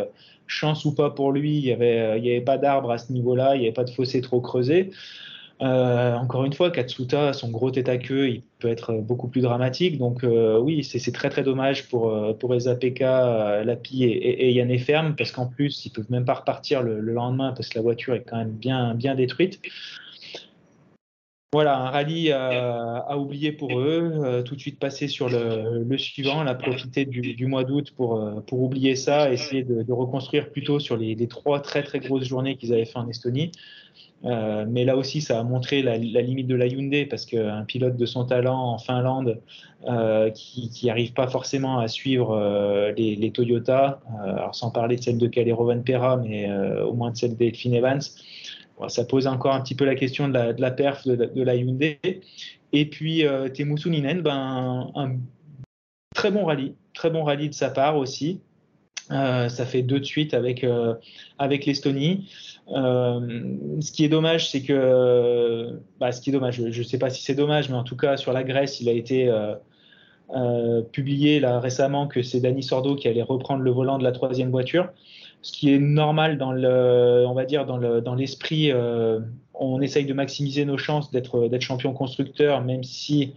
[0.47, 3.57] chance ou pas pour lui, il n'y avait, y avait pas d'arbre à ce niveau-là,
[3.57, 4.91] il n'y avait pas de fossé trop creusé.
[5.63, 9.41] Euh, encore une fois, Katsuta, son gros tête à queue, il peut être beaucoup plus
[9.41, 9.97] dramatique.
[9.99, 14.79] Donc euh, oui, c'est très très dommage pour, euh, pour Eza Pekka, Lapi et, et,
[14.79, 18.15] Ferme, parce qu'en plus, ils peuvent même pas repartir le, lendemain parce que la voiture
[18.15, 19.61] est quand même bien, bien détruite.
[21.53, 24.43] Voilà, un rallye à, oublier pour eux.
[24.45, 28.61] tout de suite passer sur le, suivant, la profiter du, du mois d'août pour, pour
[28.61, 32.57] oublier ça, essayer de, de reconstruire plutôt sur les, les, trois très très grosses journées
[32.57, 33.53] qu'ils avaient fait en Estonie.
[34.25, 37.97] Euh, mais là aussi, ça a montré la, limite de la Hyundai parce qu'un pilote
[37.97, 39.41] de son talent en Finlande
[39.87, 45.19] euh, qui n'arrive pas forcément à suivre euh, les, Toyota, alors sans parler de celle
[45.19, 46.51] de Calero Pera, mais
[46.83, 48.01] au moins de celle d'Elphine Evans,
[48.89, 51.99] ça pose encore un petit peu la question de la, perf de, la Hyundai.
[52.73, 53.25] Et puis
[53.55, 55.17] Temu Suninen, ben, un
[56.15, 58.41] très bon rallye, très bon rallye de sa part aussi.
[59.09, 60.65] Ça fait deux de suite avec,
[61.39, 62.27] avec l'Estonie.
[62.69, 66.99] Euh, ce qui est dommage, c'est que, bah, ce qui est dommage, je ne sais
[66.99, 69.55] pas si c'est dommage, mais en tout cas sur la Grèce, il a été euh,
[70.35, 74.13] euh, publié là récemment que c'est Danny Sordo qui allait reprendre le volant de la
[74.13, 74.89] troisième voiture,
[75.43, 78.73] ce qui est normal dans le, on va dire dans dans l'esprit.
[79.55, 83.35] on essaye de maximiser nos chances d'être d'être champion constructeur, même si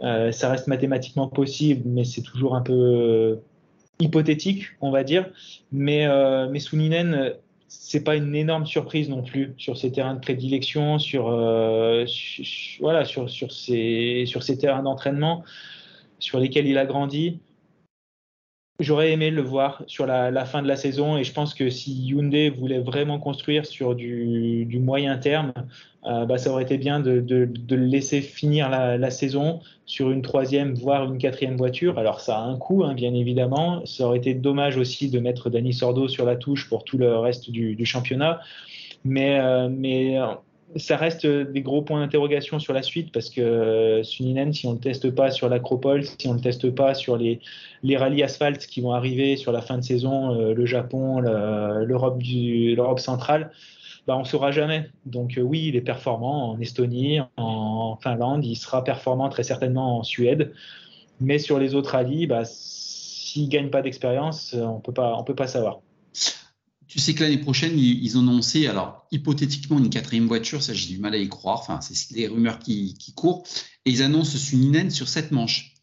[0.00, 3.38] ça reste mathématiquement possible, mais c'est toujours un peu
[4.00, 5.30] hypothétique, on va dire.
[5.72, 6.06] Mais,
[6.50, 7.34] mais Souninen
[7.68, 12.04] c'est pas une énorme surprise non plus sur ses terrains de prédilection, sur, euh,
[12.80, 15.44] voilà, sur, sur, ses, sur ses terrains d'entraînement
[16.18, 17.38] sur lesquels il a grandi.
[18.78, 21.94] J'aurais aimé le voir sur la, fin de la saison et je pense que si
[21.94, 25.54] Hyundai voulait vraiment construire sur du, moyen terme,
[26.04, 27.24] euh, bah, ça aurait été bien de,
[27.70, 31.98] le laisser finir la, saison sur une troisième, voire une quatrième voiture.
[31.98, 33.84] Alors ça a un coût, hein, bien évidemment.
[33.86, 37.16] Ça aurait été dommage aussi de mettre Danny Sordo sur la touche pour tout le
[37.16, 38.40] reste du, championnat.
[39.04, 40.18] Mais, euh, mais
[40.74, 44.70] ça reste des gros points d'interrogation sur la suite parce que euh, Suninen, si on
[44.70, 47.40] ne le teste pas sur l'Acropole, si on ne le teste pas sur les,
[47.82, 52.20] les rallyes asphalte qui vont arriver sur la fin de saison, euh, le Japon, l'Europe
[52.98, 53.52] centrale,
[54.06, 54.90] bah, on ne saura jamais.
[55.04, 59.98] Donc euh, oui, il est performant en Estonie, en Finlande, il sera performant très certainement
[59.98, 60.52] en Suède,
[61.20, 65.46] mais sur les autres rallyes, bah, s'il ne gagne pas d'expérience, on ne peut pas
[65.46, 65.80] savoir.
[66.88, 70.88] Tu sais que l'année prochaine, ils, ont annoncé, alors hypothétiquement, une quatrième voiture, ça j'ai
[70.88, 73.44] du mal à y croire, enfin, c'est les rumeurs qui, courent,
[73.84, 75.74] et ils annoncent Suninen sur sept manches.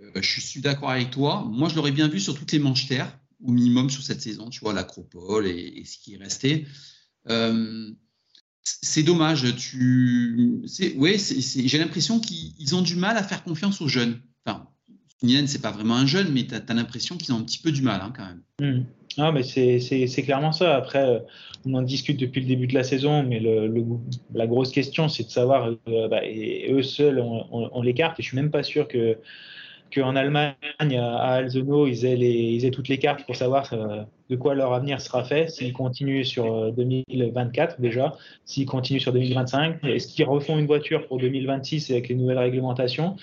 [0.00, 1.44] Euh, je suis d'accord avec toi.
[1.50, 4.48] Moi, je l'aurais bien vu sur toutes les manches terre, au minimum sur cette saison,
[4.48, 6.66] tu vois, l'Acropole et, ce qui est resté.
[7.28, 7.90] Euh,
[8.62, 9.54] c'est dommage.
[9.56, 14.20] Tu, j'ai l'impression qu'ils ont du mal à faire confiance aux jeunes.
[15.20, 17.72] Suninen, c'est pas vraiment un jeune, mais tu as, l'impression qu'ils ont un petit peu
[17.72, 18.42] du mal hein, quand même.
[18.60, 18.84] Mmh.
[19.32, 20.76] Mais c'est clairement ça.
[20.76, 21.18] Après, euh,
[21.64, 23.40] on en discute depuis le début de la saison, mais
[24.34, 26.20] la grosse question, c'est de savoir, euh, bah,
[26.70, 28.20] eux seuls, on, les cartes.
[28.20, 29.18] Et je suis même pas sûr que
[29.94, 34.36] qu'en Allemagne, à Alzeno, ils aient, ils aient toutes les cartes pour savoir euh, de
[34.36, 40.08] quoi leur avenir sera fait, s'ils continuent sur 2024 déjà, s'ils continuent sur 2025, est-ce
[40.08, 43.16] qu'ils refont une voiture pour 2026 avec les nouvelles réglementations?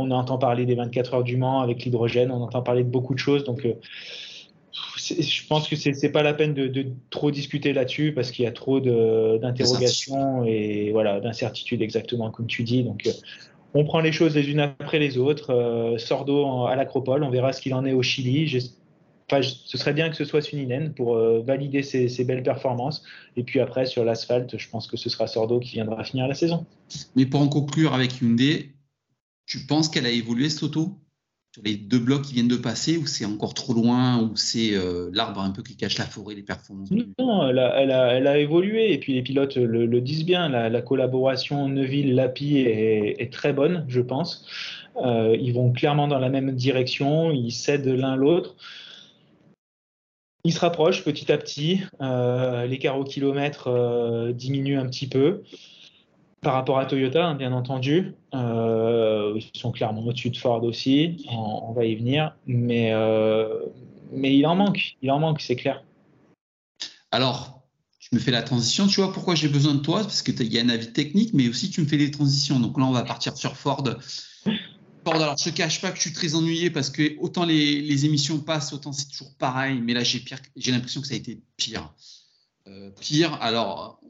[0.00, 3.14] On entend parler des 24 heures du Mans avec l'hydrogène, on entend parler de beaucoup
[3.14, 3.44] de choses.
[3.44, 3.66] Donc,
[4.96, 8.52] je pense que c'est pas la peine de, trop discuter là-dessus parce qu'il y a
[8.52, 12.82] trop d'interrogations et voilà d'incertitudes exactement comme tu dis.
[12.82, 13.12] Donc euh,
[13.74, 15.52] on prend les choses les unes après les autres.
[15.52, 18.48] Euh, Sordo à l'Acropole, on verra ce qu'il en est au Chili.
[18.50, 23.04] ce serait bien que ce soit Suninen pour euh, valider ses, belles performances.
[23.36, 26.34] Et puis après, sur l'asphalte, je pense que ce sera Sordo qui viendra finir la
[26.34, 26.66] saison.
[27.14, 28.70] Mais pour en conclure avec Hyundai,
[29.46, 30.98] tu penses qu'elle a évolué cette auto
[31.54, 34.74] sur les deux blocs qui viennent de passer ou c'est encore trop loin ou c'est
[34.74, 38.38] euh, l'arbre un peu qui cache la forêt, les performances Non, elle a, elle a,
[38.38, 40.48] évolué et puis les pilotes le, disent bien.
[40.48, 44.44] La, collaboration Neuville-Lapi est, très bonne, je pense.
[44.96, 48.56] Euh, ils vont clairement dans la même direction, ils cèdent l'un l'autre.
[50.42, 51.82] Ils se rapprochent petit à petit.
[52.00, 55.42] Euh, l'écart au kilomètre diminue un petit peu
[56.44, 58.14] par rapport à Toyota, hein, bien entendu.
[58.34, 61.26] Euh, ils sont clairement au-dessus de Ford aussi.
[61.28, 62.36] On, va y venir.
[62.46, 63.58] Mais, euh,
[64.12, 64.96] mais il en manque.
[65.02, 65.82] Il en manque, c'est clair.
[67.10, 67.62] Alors,
[67.98, 68.86] tu me fais la transition.
[68.86, 70.02] Tu vois pourquoi j'ai besoin de toi?
[70.02, 72.60] Parce qu'il y a un avis technique, mais aussi tu me fais des transitions.
[72.60, 73.82] Donc là, on va partir sur Ford.
[75.06, 78.38] alors je te cache pas que je suis très ennuyé parce que autant les, émissions
[78.38, 81.92] passent, autant c'est toujours pareil, mais là j'ai l'impression que ça a été pire.
[82.66, 84.00] Euh, pire, alors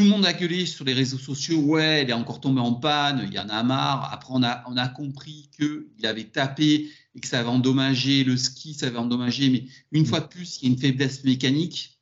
[0.00, 2.72] tout le monde a gueulé sur les réseaux sociaux, ouais, elle est encore tombée en
[2.72, 4.10] panne, il y en a marre.
[4.10, 8.86] Après, on a, compris qu'il avait tapé et que ça avait endommagé le ski, ça
[8.86, 12.00] avait endommagé, mais une fois de plus, il y a une faiblesse mécanique.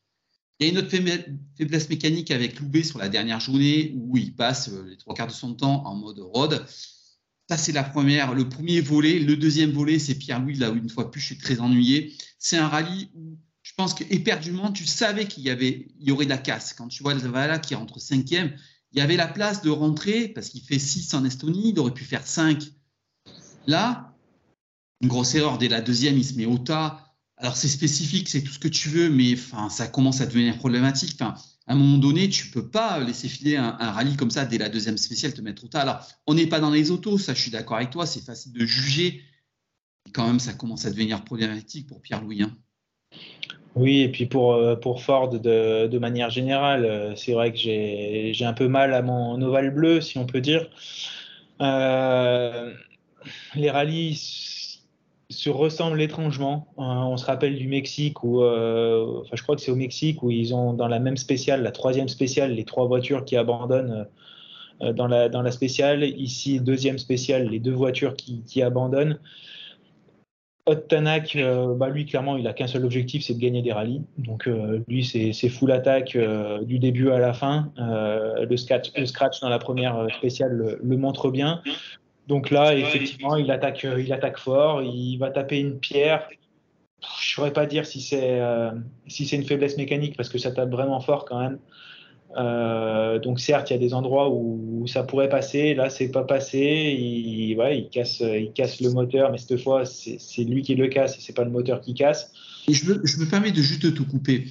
[0.60, 4.32] Il y a une autre faiblesse mécanique avec Loubet sur la dernière journée où il
[4.32, 6.64] passe euh, les trois quarts de son temps en mode road.
[7.48, 9.18] Ça, c'est la première, le premier volet.
[9.18, 12.14] Le deuxième volet, c'est Pierre-Louis, là où une fois plus, je suis très ennuyé.
[12.38, 13.36] C'est un rallye où
[13.68, 16.72] je pense qu'éperdument, tu savais qu'il y, avait, il y aurait de la casse.
[16.72, 18.56] Quand tu vois le Zavala qui rentre cinquième,
[18.92, 21.92] il y avait la place de rentrer parce qu'il fait 6 en Estonie, il aurait
[21.92, 22.64] pu faire 5.
[23.66, 24.16] Là,
[25.02, 27.14] une grosse erreur dès la deuxième, il se met au tas.
[27.36, 29.36] Alors c'est spécifique, c'est tout ce que tu veux, mais
[29.68, 31.20] ça commence à devenir problématique.
[31.20, 31.34] À
[31.66, 34.96] un moment donné, tu peux pas laisser filer un, rallye comme ça dès la deuxième
[34.96, 35.82] spéciale, te mettre au tas.
[35.82, 38.54] Alors, on n'est pas dans les autos, ça, je suis d'accord avec toi, c'est facile
[38.54, 39.22] de juger.
[40.14, 42.44] quand même, ça commence à devenir problématique pour Pierre-Louis.
[42.44, 42.56] Hein.
[43.78, 48.52] Oui, et puis pour, euh, Ford, de, manière générale, euh, c'est vrai que j'ai un
[48.52, 50.68] peu mal à mon ovale bleu, si on peut dire.
[51.60, 52.72] Euh,
[53.54, 54.16] les rallyes
[55.30, 56.66] se ressemblent étrangement.
[56.78, 60.30] Euh, on se rappelle du Mexique où, enfin, je crois que c'est au Mexique où
[60.32, 64.08] ils ont dans la même spéciale, la troisième spéciale, les trois voitures qui abandonnent
[64.80, 66.02] dans, la, spéciale.
[66.02, 69.18] Ici, deuxième spéciale, les deux voitures qui abandonnent.
[70.68, 71.36] Hot Tanak,
[71.76, 74.02] bah lui, clairement, il a qu'un seul objectif, c'est de gagner des rallyes.
[74.18, 74.48] Donc,
[74.86, 76.16] lui, c'est full attaque
[76.62, 77.72] du début à la fin.
[77.78, 81.62] le, scratch, le scratch dans la première spéciale le, montre bien.
[82.28, 84.04] Donc là, effectivement, il attaque, euh,
[84.36, 86.28] fort, il va taper une pierre.
[87.00, 88.70] Je ne saurais pas dire euh,
[89.06, 91.58] si c'est une faiblesse mécanique parce que ça tape vraiment fort quand même.
[92.36, 95.74] Euh, donc certes, il y a des endroits où, ça pourrait passer.
[95.74, 96.96] Là, c'est pas passé.
[96.98, 101.16] Il, il casse, il casse le moteur, mais cette fois, c'est lui qui le casse
[101.18, 102.32] et c'est pas le moteur qui casse.
[102.68, 104.46] je, me, je me permets de juste te couper.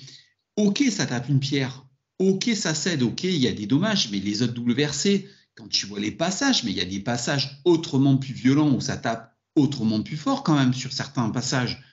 [0.57, 1.85] Ok, ça tape une pierre.
[2.19, 3.03] Ok, ça cède.
[3.03, 6.63] Ok, il y a des dommages, mais les autres WRC, quand tu vois les passages,
[6.63, 10.43] mais il y a des passages autrement plus violents où ça tape autrement plus fort
[10.43, 11.83] quand même sur certains passages.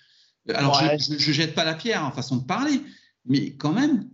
[0.55, 2.81] Alors, je ne jette pas la pierre en façon de parler,
[3.25, 4.09] mais quand même,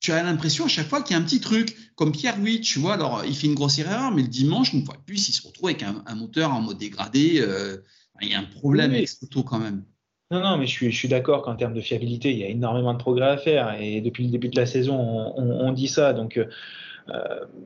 [0.00, 1.76] tu as l'impression à chaque fois qu'il y a un petit truc.
[1.96, 4.94] Comme Pierre-Louis, tu vois, alors il fait une grosse erreur, mais le dimanche, une fois
[4.94, 7.40] de plus, il se retrouve avec un, moteur en mode dégradé.
[7.40, 7.78] Euh,
[8.20, 9.84] il y a un problème avec ce auto quand même.
[10.30, 12.48] Non, non, mais je suis, je suis d'accord qu'en termes de fiabilité, il y a
[12.48, 13.80] énormément de progrès à faire.
[13.80, 14.94] Et depuis le début de la saison,
[15.36, 16.12] on, dit ça.
[16.12, 16.44] Donc, euh,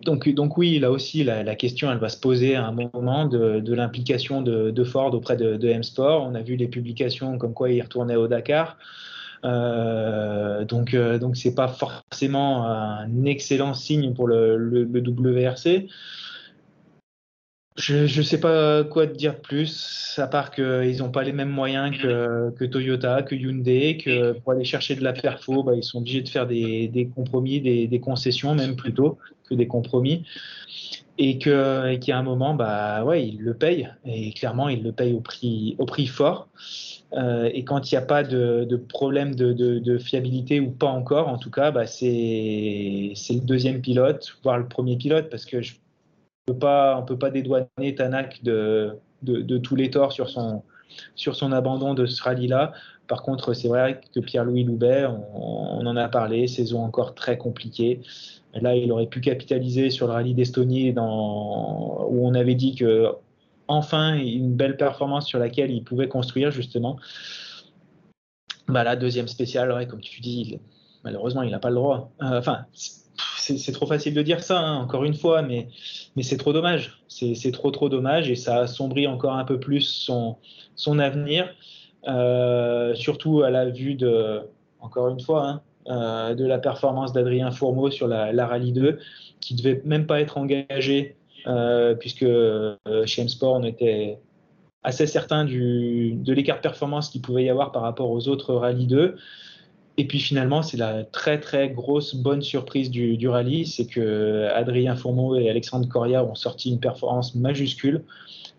[0.03, 3.75] donc, donc oui, là aussi, la, question, elle va se poser à un moment de,
[3.75, 6.25] l'implication de, Ford auprès de, M-Sport.
[6.25, 8.79] On a vu les publications comme quoi il retournait au Dakar.
[9.45, 15.89] Euh, donc, euh, donc c'est pas forcément un excellent signe pour le, WRC.
[17.79, 21.49] Je ne sais pas quoi te dire plus, à part qu'ils n'ont pas les mêmes
[21.49, 25.99] moyens que, Toyota, que Hyundai, que pour aller chercher de la perfo, bah, ils sont
[25.99, 30.25] obligés de faire des, compromis, des, concessions même plutôt que des compromis.
[31.19, 34.93] Et qu'il y a un moment, bah, ouais, ils le payent, et clairement, ils le
[34.93, 35.21] payent au
[35.87, 36.49] prix fort.
[37.15, 41.29] Euh, et quand il n'y a pas de, de problème de, fiabilité, ou pas encore,
[41.29, 45.59] en tout cas, bah, c'est le deuxième pilote, voire le premier pilote, parce que
[46.49, 48.99] on ne peut pas dédouaner Tanak de,
[49.63, 52.73] tous les torts sur son, abandon de ce rallye-là.
[53.07, 58.01] Par contre, c'est vrai que Pierre-Louis Loubet, on, en a parlé, saison encore très compliquée.
[58.55, 63.09] Là, il aurait pu capitaliser sur le rallye d'Estonie où on avait dit que
[63.69, 66.97] enfin une belle performance sur laquelle il pouvait construire justement.
[68.69, 70.59] Bah, la deuxième spéciale, comme tu dis,
[71.05, 72.13] malheureusement, il n'a pas le droit.
[72.23, 72.67] Euh, enfin,
[73.37, 75.69] c'est trop facile de dire ça, hein, encore une fois, mais,
[76.21, 77.03] c'est trop dommage.
[77.09, 80.39] C'est trop, trop dommage et ça assombrit encore un peu plus son,
[80.99, 81.49] avenir,
[82.09, 84.41] euh, surtout à la vue de,
[84.81, 88.99] encore une fois, hein, euh, de la performance d'Adrien Fourmeau sur la, la, Rallye 2,
[89.41, 91.17] qui devait même pas être engagé,
[92.01, 92.27] puisque
[93.07, 94.19] chez M-Sport, on était
[94.85, 98.55] assez certain du, de l'écart de performance qu'il pouvait y avoir par rapport aux autres
[98.55, 99.17] Rallye 2.
[99.99, 104.97] Et puis finalement, c'est la très très grosse bonne surprise du, rallye, c'est que Adrien
[104.97, 108.03] Fourmeau et Alexandre Coria ont sorti une performance majuscule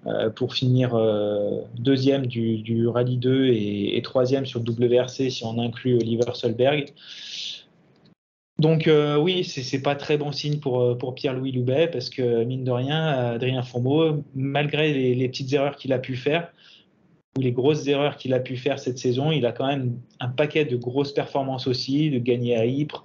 [0.06, 5.96] euh, pour finir euh, deuxième du, rallye 2 et, troisième sur WRC si on inclut
[5.96, 6.93] Oliver Solberg.
[8.60, 12.64] Donc euh, oui, c'est pas très bon signe pour, pour Pierre-Louis Loubet parce que mine
[12.64, 16.51] de rien, Adrien Fourmeau, malgré les petites erreurs qu'il a pu faire,
[17.36, 20.30] ou les grosses erreurs qu'il a pu faire cette saison, il a quand même un
[20.30, 23.04] paquet de grosses performances aussi, de gagner à Ypres,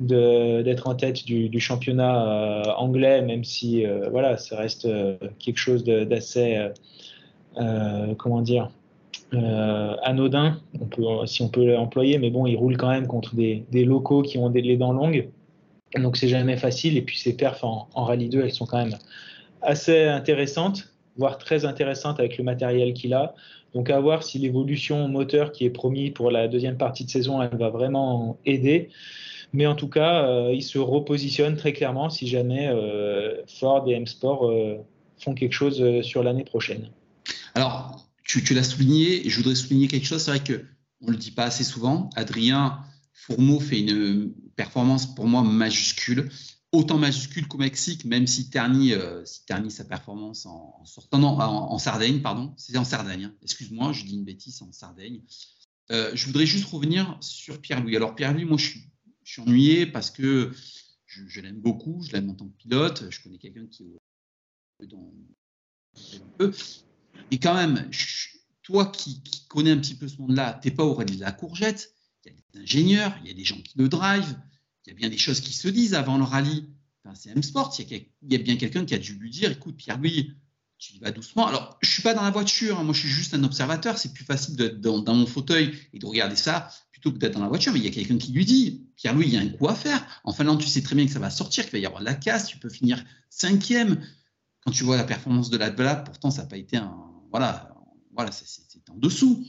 [0.00, 4.88] d'être en tête du, championnat anglais, même si voilà, ça reste
[5.38, 6.70] quelque chose d'assez,
[7.54, 8.68] comment dire,
[9.32, 10.60] anodin,
[11.26, 14.50] si on peut l'employer, mais bon, il roule quand même contre des, locaux qui ont
[14.50, 15.28] des, les dents longues.
[15.96, 16.96] Donc c'est jamais facile.
[16.96, 18.96] Et puis ses perfs en, Rallye 2, elles sont quand même
[19.62, 23.34] assez intéressantes, voire très intéressantes avec le matériel qu'il a.
[23.74, 27.42] Donc à voir si l'évolution moteur qui est promis pour la deuxième partie de saison,
[27.42, 28.88] elle va vraiment aider.
[29.52, 33.92] Mais en tout cas, euh, il se repositionne très clairement si jamais euh, Ford et
[33.92, 34.76] M-Sport euh,
[35.18, 36.90] font quelque chose sur l'année prochaine.
[37.54, 40.22] Alors, tu, l'as souligné, et je voudrais souligner quelque chose.
[40.22, 42.10] C'est vrai qu'on ne le dit pas assez souvent.
[42.14, 46.28] Adrien Fourmeau fait une performance pour moi majuscule,
[46.70, 52.54] autant majuscule qu'au Mexique, même si ternit, euh, sa performance en, sortant, en, Sardaigne, pardon,
[52.58, 53.34] c'est en Sardaigne, hein.
[53.42, 55.22] excuse-moi, je dis une bêtise, en Sardaigne.
[55.90, 57.96] Euh, je voudrais juste revenir sur Pierre-Louis.
[57.96, 60.52] Alors Pierre-Louis, moi je suis, ennuyé parce que
[61.06, 63.84] je, l'aime beaucoup, je l'aime en tant que pilote, je connais quelqu'un qui
[64.80, 65.12] est dans
[65.96, 66.52] un peu.
[67.30, 67.90] Et quand même,
[68.62, 71.94] toi qui, connais un petit peu ce monde-là, t'es pas au rallye de la courgette,
[72.24, 74.36] il y a des ingénieurs, il y a des gens qui le drive,
[74.84, 76.68] il y a bien des choses qui se disent avant le rallye.
[77.14, 80.34] C'est M-Sport, il, y a bien quelqu'un qui a dû lui dire écoute, Pierre-Louis,
[80.78, 81.46] tu y vas doucement.
[81.46, 82.84] Alors, je ne suis pas dans la voiture, hein.
[82.84, 86.06] moi je suis juste un observateur, c'est plus facile d'être dans, mon fauteuil et de
[86.06, 88.44] regarder ça plutôt que d'être dans la voiture, mais il y a quelqu'un qui lui
[88.44, 90.04] dit Pierre-Louis, il y a un coup à faire.
[90.24, 92.06] En Finlande, tu sais très bien que ça va sortir, qu'il va y avoir de
[92.06, 94.00] la casse, tu peux finir cinquième.
[94.64, 96.94] Quand tu vois la performance de la Black, pourtant, ça n'a pas été un.
[97.30, 97.74] Voilà,
[98.12, 99.44] voilà c'est en dessous.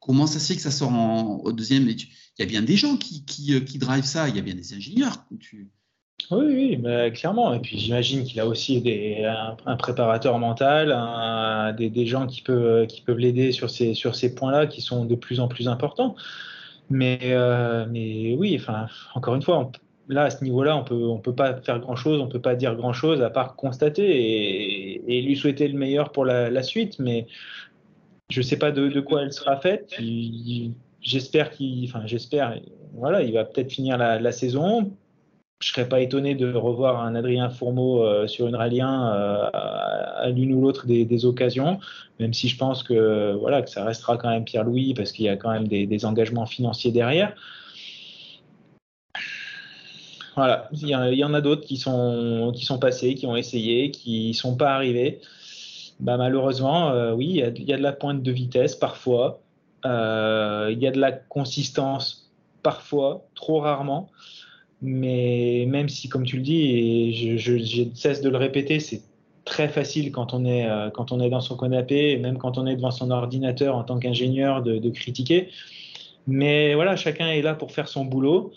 [0.00, 1.88] Comment ça se fait que ça sort en, au deuxième?
[1.88, 2.06] Il
[2.38, 4.54] y a bien des gens qui, qui, euh, qui drivent ça, il y a bien
[4.54, 5.24] des ingénieurs.
[6.30, 7.52] Oui, oui mais clairement.
[7.54, 8.82] Et puis j'imagine qu'il a aussi
[9.66, 15.40] un, préparateur mental, des, gens qui peuvent, l'aider sur ces, points-là qui sont de plus
[15.40, 16.14] en plus importants.
[16.88, 18.60] Mais, euh, oui,
[19.14, 19.72] encore une fois,
[20.08, 22.74] là, à ce niveau-là, on peut, on peut pas faire grand-chose, on peut pas dire
[22.74, 26.98] grand-chose à part constater et, lui souhaiter le meilleur pour la, suite.
[26.98, 27.26] Mais
[28.30, 29.94] je ne sais pas de, quoi elle sera faite.
[31.00, 32.58] J'espère qu'il, enfin, j'espère,
[32.94, 34.92] voilà, il va peut-être finir la, saison.
[35.60, 39.50] Je serais pas étonné de revoir un Adrien Fourmeau euh, sur une rallye 1 euh,
[39.54, 41.78] à, l'une ou l'autre des, occasions,
[42.20, 45.30] même si je pense que voilà que ça restera quand même Pierre-Louis parce qu'il y
[45.30, 47.34] a quand même des, engagements financiers derrière.
[50.36, 54.28] Voilà, il y, en a d'autres qui sont, qui sont passés, qui ont essayé, qui
[54.28, 55.20] ne sont pas arrivés
[56.00, 59.40] bah, malheureusement, euh, oui, il y, a, de la pointe de vitesse parfois,
[59.86, 62.30] euh, il y a de la consistance
[62.62, 64.10] parfois, trop rarement.
[64.82, 69.02] Mais même si, comme tu le dis, et je, cesse de le répéter, c'est
[69.46, 72.58] très facile quand on, est, euh, quand on est dans son canapé, et même quand
[72.58, 75.48] on est devant son ordinateur en tant qu'ingénieur, de, de, critiquer.
[76.26, 78.52] Mais voilà, chacun est là pour faire son boulot.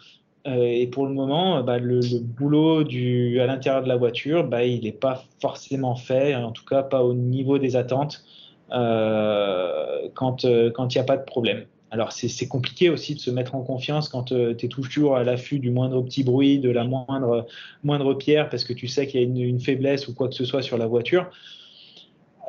[0.47, 4.83] Euh, et pour le moment, bah, le, boulot à l'intérieur de la voiture, bah, il
[4.83, 8.23] n'est pas forcément fait, en tout cas pas au niveau des attentes
[8.71, 11.65] euh, quand euh, il n'y a pas de problème.
[11.91, 15.57] Alors c'est compliqué aussi de se mettre en confiance quand tu es toujours à l'affût
[15.57, 19.25] du moindre petit bruit, de la moindre, pierre, parce que tu sais qu'il y a
[19.25, 21.31] une, faiblesse ou quoi que ce soit sur la voiture.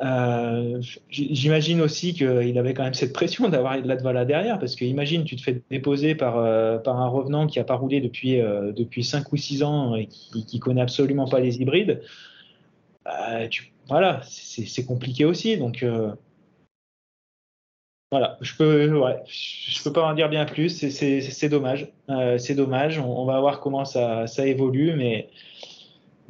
[0.03, 5.25] Euh, j'imagine aussi qu'il avait quand même cette pression d'avoir Latvala derrière, parce que imagine,
[5.25, 8.71] tu te fais déposer par, euh, par un revenant qui n'a pas roulé depuis, euh,
[8.71, 12.01] depuis 5 ou 6 ans et qui, ne connaît absolument pas les hybrides.
[13.49, 15.57] Tu, voilà, c'est compliqué aussi.
[15.57, 15.85] Donc
[18.11, 20.69] voilà, je peux, ouais, je peux pas en dire bien plus.
[20.69, 21.91] C'est dommage.
[22.37, 22.99] c'est dommage.
[22.99, 25.29] On, on, va voir comment ça, ça évolue, mais,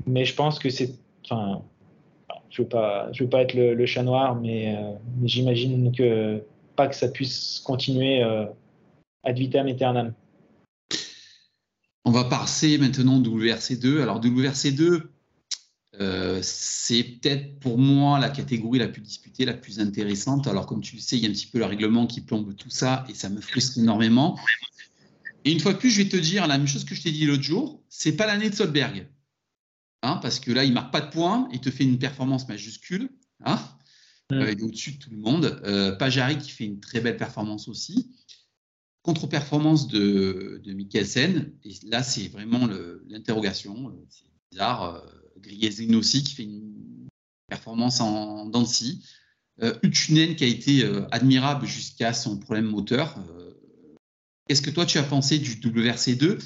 [0.08, 0.92] mais je pense que c'est.
[1.26, 1.62] Enfin,
[2.52, 4.92] je veux pas, veux pas être le, chat noir, mais, euh,
[5.24, 5.92] j'imagine
[6.76, 8.46] pas que ça puisse continuer euh,
[9.24, 10.14] ad vitam aeternam.
[12.04, 14.02] On va passer maintenant WRC2.
[14.02, 15.04] Alors WRC2,
[16.00, 20.48] euh, c'est peut-être pour moi la catégorie la plus disputée, la plus intéressante.
[20.48, 22.56] Alors comme tu le sais, il y a un petit peu le règlement qui plombe
[22.56, 24.38] tout ça et ça me frustre énormément.
[25.46, 27.12] Et une fois de plus, je vais te dire la même chose que je t'ai
[27.12, 27.82] dit l'autre jour.
[27.88, 29.08] C'est pas l'année de Solberg.
[30.04, 33.10] Hein, parce que là, il marque pas de points, il te fait une performance majuscule,
[33.46, 33.60] hein,
[34.32, 35.62] euh, il est au-dessus de tout le monde.
[35.64, 38.12] Euh, Pajari qui fait une très belle performance aussi.
[39.04, 42.68] Contre-performance de, de Mikkelsen, et là, c'est vraiment
[43.08, 43.90] l'interrogation.
[43.90, 44.96] Euh, c'est bizarre.
[44.96, 47.08] Euh, aussi qui fait une
[47.48, 49.04] performance en Dancy.
[49.62, 53.18] Euh, Uchunen qui a été admirable jusqu'à son problème moteur.
[54.48, 56.40] Qu'est-ce que toi tu as pensé du WRC2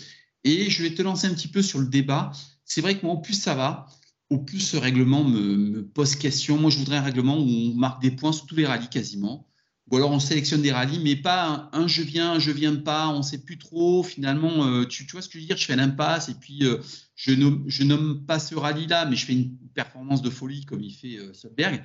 [0.46, 2.32] Et je vais te lancer un petit peu sur le débat
[2.66, 3.88] c'est vrai que moi, au plus ça va,
[4.30, 6.58] au plus ce règlement me, pose question.
[6.58, 9.48] Moi, je voudrais un règlement où on marque des points sur tous les rallyes quasiment.
[9.92, 13.08] Ou alors on sélectionne des rallyes, mais pas un, je viens, un je viens pas,
[13.10, 14.02] on ne sait plus trop.
[14.02, 15.58] Finalement, euh, tu, vois ce que je veux dire?
[15.58, 16.80] Je fais l'impasse et puis euh,
[17.16, 20.82] je, nomme, je nomme pas ce rallye-là, mais je fais une performance de folie comme
[20.82, 21.78] il fait euh.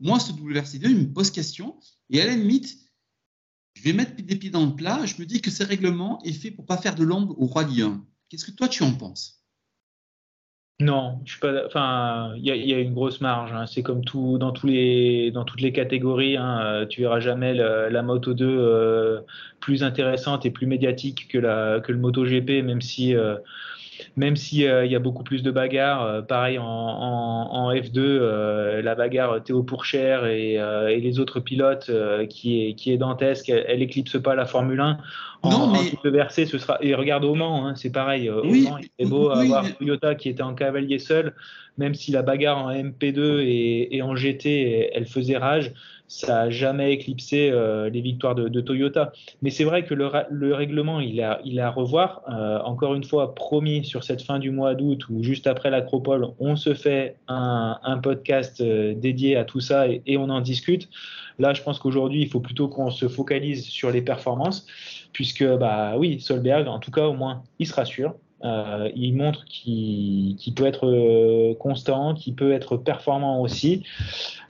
[0.00, 1.78] Moi, ce WRC2, il me pose question.
[2.10, 2.76] Et à la limite,
[3.72, 5.06] je vais mettre des pieds dans le plat.
[5.06, 7.80] Je me dis que ce règlement est fait pour pas faire de l'ombre au rallye
[7.80, 8.04] 1.
[8.28, 9.45] Qu'est-ce que toi, tu en penses?
[10.78, 11.64] Non, je suis pas.
[11.64, 13.50] Enfin, il y, a une grosse marge.
[13.54, 13.64] Hein.
[13.66, 16.36] C'est comme tout dans tous les dans toutes les catégories.
[16.36, 16.60] Hein.
[16.62, 19.20] Euh, tu verras jamais la, Moto 2 euh,
[19.60, 23.36] plus intéressante et plus médiatique que la que le Moto GP, même si euh,
[24.16, 30.26] même s'il y a beaucoup plus de bagarres, pareil en, F2, la bagarre Théo Pourchère
[30.26, 31.90] et, et les autres pilotes
[32.28, 34.98] qui, est, qui est dantesque, elle, elle éclipse pas la Formule 1
[35.50, 35.92] non, mais...
[36.02, 36.78] le verset, ce sera.
[36.80, 38.28] Et regarde au Mans, hein, c'est pareil.
[38.28, 38.68] Euh, oui,
[38.98, 41.34] il est beau avoir Toyota qui était en cavalier seul,
[41.78, 45.72] même si la bagarre en MP2 et, en GT, elle faisait rage,
[46.08, 49.12] ça n'a jamais éclipsé euh, les victoires de, Toyota.
[49.42, 52.22] Mais c'est vrai que le, règlement, il a, il a à revoir.
[52.28, 56.28] Euh, encore une fois, promis sur cette fin du mois d'août ou juste après l'Acropole,
[56.38, 60.88] on se fait un, podcast dédié à tout ça et on en discute.
[61.38, 64.66] Là, je pense qu'aujourd'hui, il faut plutôt qu'on se focalise sur les performances
[65.16, 68.16] puisque bah oui, Solberg, en tout cas au moins, il se rassure.
[68.44, 73.82] Euh, il montre qu'il peut être euh, constant, qu'il peut être performant aussi.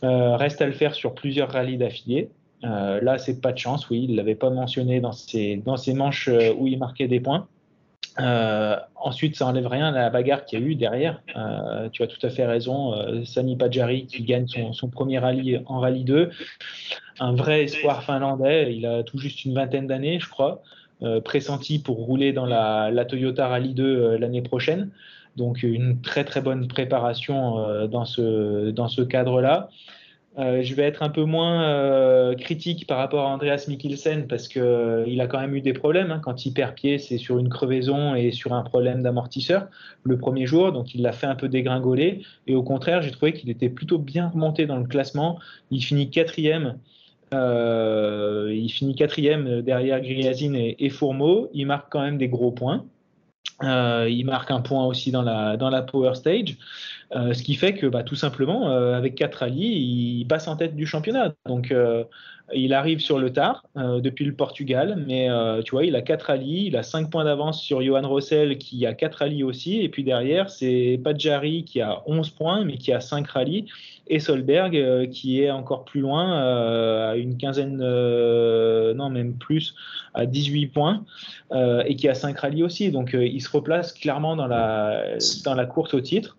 [0.03, 2.31] Euh, reste à le faire sur plusieurs rallyes d'affilée.
[2.63, 6.67] là, c'est pas de chance, oui, il l'avait pas mentionné dans ses, dans manches où
[6.67, 7.47] il marquait des points.
[8.97, 11.23] ensuite, ça enlève rien à la bagarre qu'il y a eu derrière.
[11.93, 12.93] tu as tout à fait raison.
[13.25, 16.33] Sani Pajari qui gagne son, son, premier rallye en rallye 2
[17.21, 18.75] un vrai espoir finlandais.
[18.75, 20.63] Il a tout juste une vingtaine d'années, je crois,
[21.03, 24.91] euh, pressenti pour rouler dans la, Toyota Rally 2 euh, l'année prochaine.
[25.37, 29.69] Donc une très très bonne préparation euh, dans ce, dans ce cadre-là.
[30.39, 35.27] je vais être un peu moins critique par rapport à Andreas Mikkelsen parce qu'il a
[35.27, 36.11] quand même eu des problèmes.
[36.11, 36.21] Hein.
[36.23, 39.67] Quand il perd pied, c'est sur une crevaison et sur un problème d'amortisseur
[40.05, 42.23] le premier jour, donc il l'a fait un peu dégringoler.
[42.47, 45.39] Et au contraire, j'ai trouvé qu'il était plutôt bien remonté dans le classement.
[45.71, 46.79] Il finit quatrième
[47.35, 51.51] euh, il finit quatrième derrière Griazine et, Fourmeau.
[51.53, 52.85] Il marque quand même des gros points.
[53.63, 56.57] Euh, il marque un point aussi dans la, Power Stage.
[57.15, 60.77] Euh, ce qui fait que bah, tout simplement, avec quatre rallyes, il passe en tête
[60.77, 61.35] du championnat.
[61.47, 61.75] Donc
[62.55, 65.29] il arrive sur le tard depuis le Portugal, mais
[65.65, 68.87] tu vois, il a 4 rallyes, il a 5 points d'avance sur Johan Rossel qui
[68.87, 72.93] a 4 rallyes aussi, et puis derrière, c'est Padjari qui a 11 points, mais qui
[72.93, 73.67] a 5 rallyes,
[74.09, 79.75] et Solberg euh, qui est encore plus loin, à une quinzaine, non, même plus,
[80.15, 81.05] à 18 points,
[81.55, 82.91] et qui a 5 rallyes aussi.
[82.91, 86.37] Donc il se replace clairement dans la, dans la course au titre.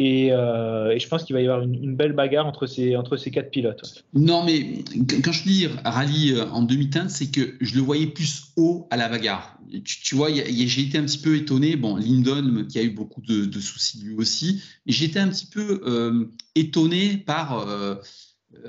[0.00, 3.30] Euh, et, je pense qu'il va y avoir une, belle bagarre entre ces, entre ces
[3.30, 4.04] quatre pilotes.
[4.12, 4.84] Non, mais
[5.22, 8.96] quand je dis rallye euh, en demi-teinte, c'est que je le voyais plus haut à
[8.96, 9.58] la bagarre.
[9.84, 11.76] Tu, vois, j'ai été un petit peu étonné.
[11.76, 16.26] Bon, Lyndon, qui a eu beaucoup de, soucis lui aussi, j'étais un petit peu euh,
[16.54, 17.66] étonné par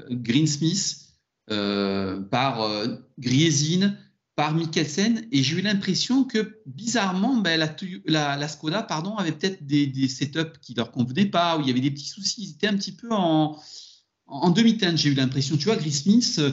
[0.10, 1.14] Greensmith,
[1.48, 2.70] par
[3.20, 3.98] Griezine
[4.36, 7.58] par Mikkelsen et j'ai eu l'impression que bizarrement ben,
[8.06, 11.72] la, Skoda pardon, avait peut-être des, des, setups qui leur convenaient pas, où il y
[11.72, 13.58] avait des petits soucis, ils étaient un petit peu en,
[14.28, 15.56] en demi-teinte, j'ai eu l'impression.
[15.56, 16.52] Tu vois, Gris Smith, euh,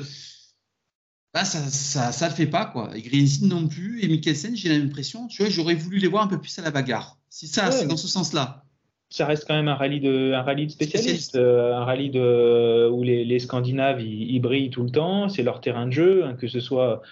[1.35, 2.67] bah, ça ça, ça le fait pas.
[2.67, 2.97] quoi.
[2.97, 6.29] Et Greensin non plus, et Mikkelsen, j'ai l'impression, tu vois, j'aurais voulu les voir un
[6.29, 7.19] peu plus à la bagarre.
[7.31, 8.65] C'est ça, c'est dans ce sens-là
[9.13, 12.89] ça reste quand même un rallye de, un rallye de spécialistes, euh, un rallye de,
[12.91, 16.35] où les, les Scandinaves ils, brillent tout le temps, c'est leur terrain de jeu, hein,
[16.35, 17.03] que ce soit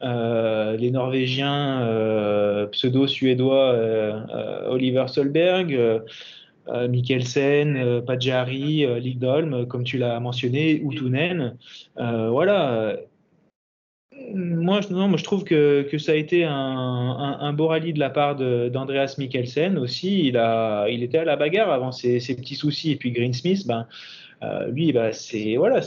[0.00, 6.02] euh, les Norvégiens euh, pseudo-suédois euh, Oliver Solberg,
[6.70, 11.56] Mikkelsen, Pajari, Lidolm, comme tu l'as mentionné, Utunen.
[11.96, 12.96] voilà
[14.34, 18.36] moi, non, moi, je trouve que, ça a été un, beau rallye de la part
[18.36, 20.26] d'Andreas Mikkelsen aussi.
[20.28, 22.90] Il, a, il était à la bagarre avant ses, petits soucis.
[22.90, 23.86] Et puis Greensmith, ben,
[24.68, 25.80] lui, ben, c'est voilà,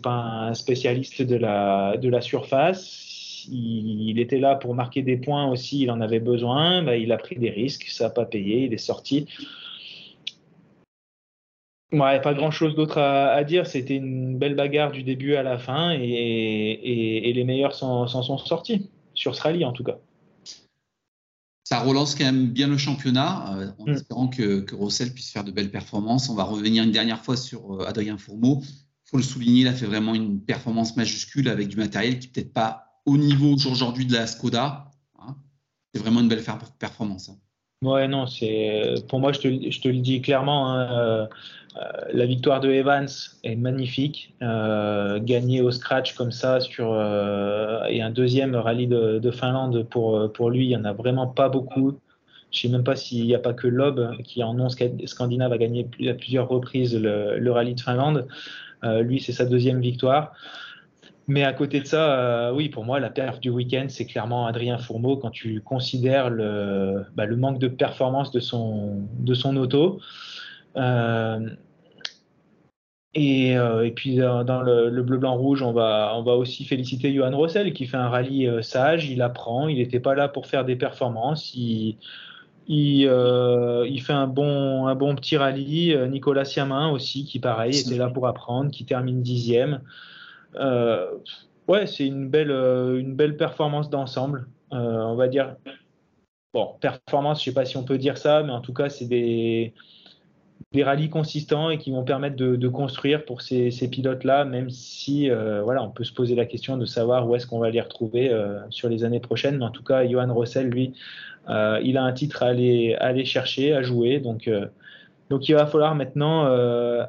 [0.00, 3.07] pas un spécialiste de la, de la surface
[3.50, 7.16] il, était là pour marquer des points aussi, il en avait besoin, bah, il a
[7.16, 9.26] pris des risques, ça n'a pas payé, il est sorti.
[11.92, 13.66] Ouais, pas grand chose d'autre à, dire.
[13.66, 18.90] C'était une belle bagarre du début à la fin et, les meilleurs s'en sont sortis,
[19.14, 19.98] sur ce rallye en tout cas.
[21.64, 23.92] Ça relance quand même bien le championnat, euh, en mm.
[23.92, 26.30] espérant que, que, Rossel puisse faire de belles performances.
[26.30, 28.60] On va revenir une dernière fois sur euh, Adrien Fourmeau.
[28.62, 32.28] Il faut le souligner, il a fait vraiment une performance majuscule avec du matériel qui
[32.28, 35.34] peut-être pas au niveau aujourd'hui de la Skoda, hein,
[35.92, 36.44] c'est vraiment une belle
[36.78, 37.30] performance.
[37.30, 37.38] Hein.
[37.82, 40.72] Ouais, non, c'est pour moi, je te, le dis clairement.
[40.72, 41.28] Hein,
[41.76, 43.06] euh, la victoire de Evans
[43.44, 44.34] est magnifique.
[44.42, 50.32] Euh, gagner au scratch comme ça sur euh, et un deuxième rallye de, Finlande pour,
[50.32, 51.92] pour lui, il n'y en a vraiment pas beaucoup.
[52.50, 55.52] Je ne sais même pas s'il n'y a pas que Loeb qui en non scandinave
[55.52, 58.26] a gagné à plusieurs reprises le, rallye de Finlande.
[58.82, 60.32] lui, c'est sa deuxième victoire.
[61.28, 64.78] Mais à côté de ça, oui, pour moi, la perf du week-end, c'est clairement Adrien
[64.78, 70.00] Fourmeau quand tu considères le, bah, manque de performance de son, auto.
[70.76, 71.50] Euh,
[73.84, 78.46] et, puis dans, le, bleu-blanc-rouge, on va, aussi féliciter Johan Rossel qui fait un rallye
[78.46, 81.92] euh, sage, il apprend, il n'était pas là pour faire des performances, euh,
[82.68, 85.96] il, fait un bon, un bon petit rallye.
[86.08, 89.80] Nicolas Siamin aussi qui pareil était là pour apprendre, qui termine dixième.
[90.54, 95.56] Ouais, c'est une belle, une belle performance d'ensemble, on va dire.
[96.54, 98.88] Bon, performance, je ne sais pas si on peut dire ça, mais en tout cas,
[98.88, 99.74] c'est des
[100.72, 105.62] des rallyes consistants et qui vont permettre de, construire pour ces, pilotes-là, même si euh,
[105.62, 108.30] voilà, on peut se poser la question de savoir où est-ce qu'on va les retrouver
[108.30, 109.58] euh, sur les années prochaines.
[109.58, 110.92] Mais en tout cas, Johan Rossel, lui,
[111.48, 114.20] euh, il a un titre à aller, aller chercher, à jouer.
[114.20, 114.50] Donc,
[115.30, 116.44] donc il va falloir maintenant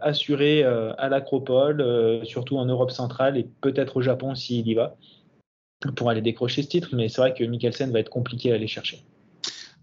[0.02, 4.96] assurer à l'Acropole, surtout en Europe centrale et peut-être au Japon s'il y va,
[5.96, 6.90] pour aller décrocher ce titre.
[6.94, 9.04] Mais c'est vrai que Mikkelsen va être compliqué à aller chercher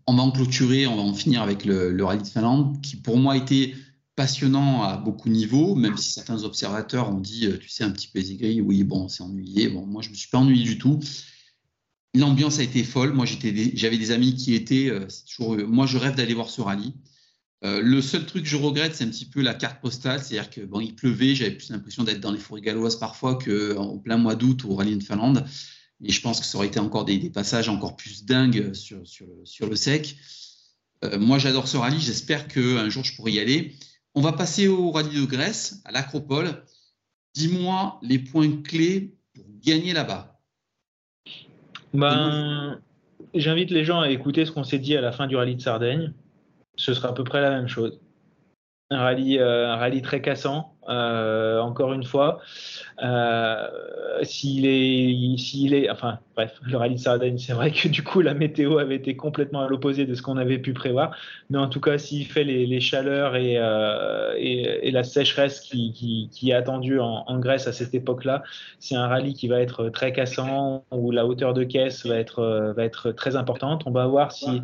[0.06, 3.16] on va en clôturer, on va en finir avec le, rallye de Finlande, qui pour
[3.16, 3.74] moi était
[4.14, 7.90] passionnant à beaucoup de niveaux, même si certains observateurs ont dit, euh, tu sais, un
[7.90, 9.68] petit peu aigri, oui, bon, c'est ennuyé.
[9.68, 11.00] Bon, moi, je me suis pas ennuyé du tout.
[12.14, 13.12] L'ambiance a été folle.
[13.12, 14.88] Moi, j'avais des amis qui étaient.
[14.88, 16.94] Euh, moi, je rêve d'aller voir ce rallye.
[17.64, 20.20] Euh, le seul truc que je regrette, c'est un petit peu la carte postale.
[20.22, 23.98] C'est-à-dire que bon, il pleuvait, j'avais plus l'impression d'être dans les forêts galloises parfois qu'en
[23.98, 25.44] plein mois d'août au rallye de Finlande.
[26.04, 29.76] Et je pense que ça aurait été encore des, passages encore plus dingues sur, le
[29.76, 30.16] sec.
[31.04, 32.00] Euh, moi, j'adore ce rallye.
[32.00, 33.74] J'espère qu'un jour, je pourrai y aller.
[34.14, 36.64] On va passer au rallye de Grèce, à l'Acropole.
[37.34, 40.38] Dis-moi les points clés pour gagner là-bas.
[41.94, 42.80] Ben,
[43.34, 45.60] J'invite les gens à écouter ce qu'on s'est dit à la fin du rallye de
[45.60, 46.12] Sardaigne.
[46.76, 48.00] Ce sera à peu près la même chose.
[48.90, 52.40] Un rallye, euh, un rallye très cassant, euh, encore une fois.
[53.02, 53.66] Euh,
[54.22, 58.20] s'il est, s'il est, enfin bref, le rallye de Sardaigne, c'est vrai que du coup
[58.20, 61.14] la météo avait été complètement à l'opposé de ce qu'on avait pu prévoir,
[61.50, 66.52] mais en tout cas s'il fait les, chaleurs et, euh, et, la sécheresse qui, est
[66.52, 68.42] attendue en, Grèce à cette époque-là,
[68.78, 73.12] c'est un rallye qui va être très cassant où la hauteur de caisse va être,
[73.16, 73.82] très importante.
[73.86, 74.62] On va voir si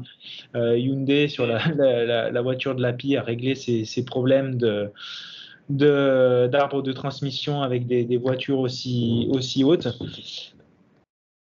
[0.56, 4.90] euh, Hyundai sur la, la, la, voiture de l'API a réglé ses problèmes de
[5.68, 9.88] d'arbres de, transmission avec des, voitures aussi, aussi hautes.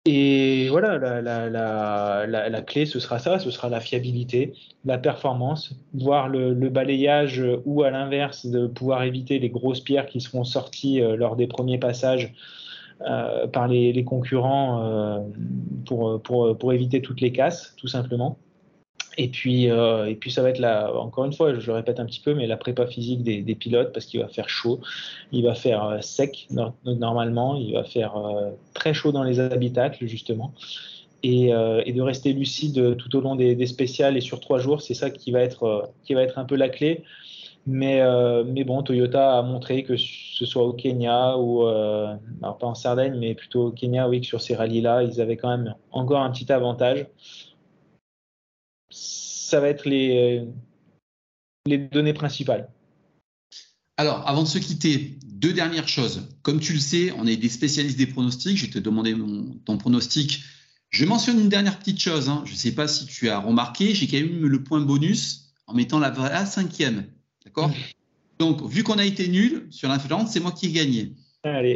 [0.08, 4.54] Et voilà, la, clé, ce sera ça, ce sera la fiabilité,
[4.86, 10.22] la performance, voir le, balayage ou à l'inverse, de pouvoir éviter les grosses pierres qui
[10.22, 12.34] seront sorties euh, lors des premiers passages
[13.02, 15.20] euh, par les, concurrents euh,
[15.88, 18.38] pour, pour, pour éviter toutes les casses, tout simplement.
[19.18, 22.00] Et puis, euh, et puis ça va être la, encore une fois, je le répète
[22.00, 24.82] un petit peu, mais la prépa physique des, pilotes parce qu'il va faire chaud,
[25.32, 26.48] il va faire euh, sec
[26.86, 30.54] normalement, il va faire euh, très chaud dans les habitacles justement,
[31.24, 35.10] et, de rester lucide tout au long des, spéciales et sur trois jours, c'est ça
[35.10, 37.04] qui va être qui va être un peu la clé.
[37.68, 38.00] Mais,
[38.46, 43.18] mais bon, Toyota a montré que ce soit au Kenya ou alors pas en Sardaigne,
[43.18, 46.30] mais plutôt au Kenya, oui, que sur ces rallyes-là, ils avaient quand même encore un
[46.30, 47.08] petit avantage
[48.96, 50.46] ça va être les,
[51.66, 52.70] les données principales.
[53.98, 56.28] Alors, avant de se quitter, deux dernières choses.
[56.42, 58.58] Comme tu le sais, on est des spécialistes des pronostics.
[58.58, 59.16] Je vais te demander
[59.66, 60.44] ton pronostic.
[60.90, 62.30] Je mentionne une dernière petite chose.
[62.30, 62.44] Hein.
[62.46, 65.74] Je ne sais pas si tu as remarqué, j'ai quand même le point bonus en
[65.74, 67.06] mettant la à cinquième.
[67.44, 67.72] D'accord?
[68.40, 71.14] Donc, vu qu'on a été nul sur l'influence, c'est moi qui ai gagné.
[71.44, 71.76] Allez.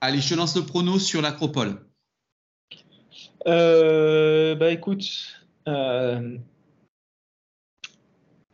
[0.00, 1.84] Allez, je lance le prono sur l'acropole.
[3.46, 5.04] Euh, bah écoute,
[5.68, 6.38] euh,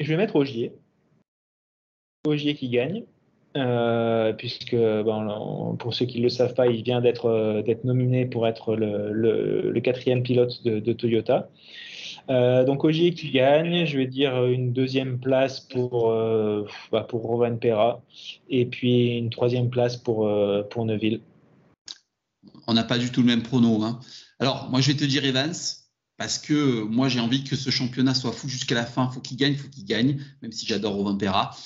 [0.00, 0.72] je vais mettre Ogier.
[2.26, 3.04] Ogier qui gagne.
[3.56, 4.76] Euh, puisque
[5.78, 9.80] pour ceux qui ne le savent pas, il vient d'être euh, nominé pour être le,
[9.80, 11.48] quatrième pilote de, Toyota.
[12.28, 16.12] donc Ogier qui gagne, je vais dire une deuxième place pour,
[16.90, 18.02] bah, pour Rovan Pera
[18.50, 20.28] et puis une troisième place pour,
[20.68, 21.20] pour Neuville.
[22.66, 23.84] On n'a pas du tout le même prono.
[23.84, 24.00] Hein.
[24.40, 25.54] Alors moi je vais te dire Evans,
[26.16, 29.10] parce que moi j'ai envie que ce championnat soit fou jusqu'à la fin.
[29.10, 31.56] Faut qu'il gagne, faut qu'il gagne, même si j'adore Robin Perra.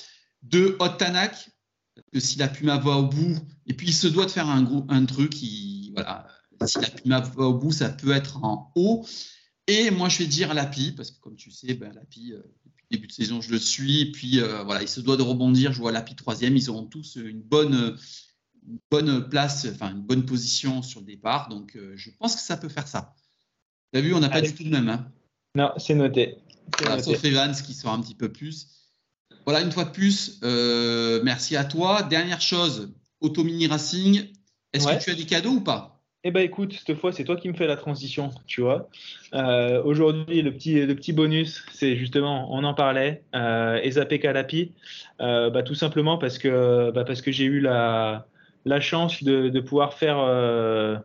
[0.42, 1.50] De Hot Tanak,
[2.12, 3.36] que si la Puma va au bout,
[3.66, 5.34] et puis il se doit de faire un, truc
[5.92, 6.28] voilà,
[6.66, 9.06] si la Puma va au bout, ça peut être en haut.
[9.66, 12.86] Et moi, je vais dire Lapi, parce que comme tu sais, ben, Lapi, euh, depuis
[12.90, 14.00] le début de saison, je le suis.
[14.00, 15.72] Et puis, euh, voilà, il se doit de rebondir.
[15.72, 16.56] Je vois Lapi troisième.
[16.56, 17.96] Ils auront tous une bonne,
[18.90, 21.50] bonne place, enfin, une bonne position sur le départ.
[21.50, 23.14] Donc, euh, je pense que ça peut faire ça.
[23.92, 24.88] Tu as vu, on n'a pas du tout le même.
[24.88, 25.06] Hein.
[25.54, 26.36] Non, c'est noté.
[26.80, 28.68] Voilà, sauf Evans qui sera un petit peu plus.
[29.46, 32.02] Voilà, une fois de plus, merci à toi.
[32.02, 34.26] Dernière chose, Auto Mini Racing.
[34.72, 35.98] Est-ce que tu as des cadeaux ou pas?
[36.24, 38.90] Eh ben écoute, cette fois c'est toi qui me fais la transition, tu vois.
[39.34, 44.72] Euh, aujourd'hui le petit le petit bonus, c'est justement, on en parlait, euh, Ezapé Kalapi,
[45.20, 48.26] euh, bah, tout simplement parce que bah, parce que j'ai eu la
[48.64, 50.98] la chance de, de pouvoir faire euh,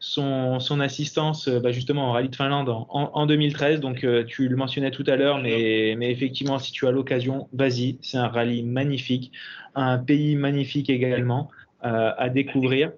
[0.00, 3.80] son, assistance bah, justement en rallye de Finlande en, en 2013.
[3.80, 8.18] Donc tu le mentionnais tout à l'heure, mais effectivement si tu as l'occasion, vas-y, c'est
[8.18, 9.32] un rallye magnifique,
[9.74, 11.50] un pays magnifique également.
[11.82, 12.92] Euh, à découvrir.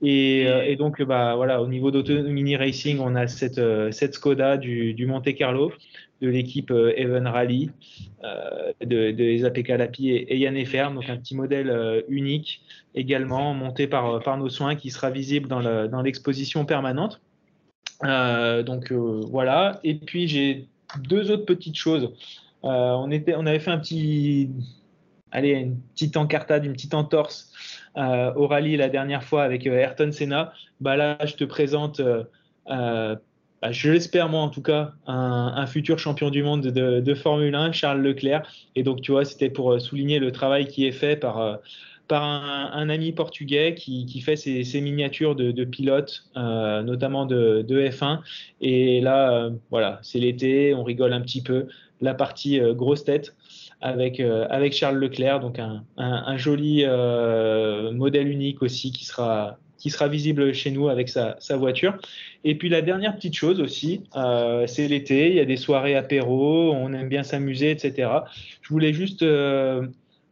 [0.00, 4.14] Et, euh, et, donc, bah, voilà, au niveau d'Auto-Mini Racing, on a cette, euh, cette
[4.14, 5.70] Skoda du, du, Monte Carlo,
[6.22, 7.70] de l'équipe Even Rally,
[8.80, 12.62] de, de APK Lapi et, et Yann Efer, donc un petit modèle unique
[12.94, 17.20] également, monté par, par nos soins, qui sera visible dans l'exposition permanente.
[18.02, 19.78] donc voilà.
[19.84, 20.68] Et puis, j'ai
[21.00, 22.14] deux autres petites choses.
[22.62, 24.48] on, était, on avait fait un petit
[25.32, 27.50] allez, une petite encartade, une petite entorse
[27.96, 32.00] euh, au rallye la dernière fois avec euh, Ayrton Senna, bah là, je te présente,
[32.00, 32.24] euh,
[32.66, 37.72] bah, je l'espère moi en tout cas, un, futur champion du monde de, Formule 1,
[37.72, 38.42] Charles Leclerc.
[38.76, 41.58] Et donc, tu vois, c'était pour souligner le travail qui est fait par
[42.08, 48.20] par un, ami portugais qui, qui fait ses, miniatures de, pilotes, notamment de, F1.
[48.60, 51.68] Et là, voilà, c'est l'été, on rigole un petit peu.
[52.00, 53.34] La partie grosse tête
[53.82, 59.58] avec, euh, avec Charles Leclerc, donc un, un, joli euh, modèle unique aussi qui sera,
[59.76, 61.98] qui sera visible chez nous avec sa, sa voiture.
[62.44, 65.96] Et puis la dernière petite chose aussi, euh, c'est l'été, il y a des soirées
[65.96, 68.08] apéro, on aime bien s'amuser, etc.
[68.62, 69.24] Je voulais juste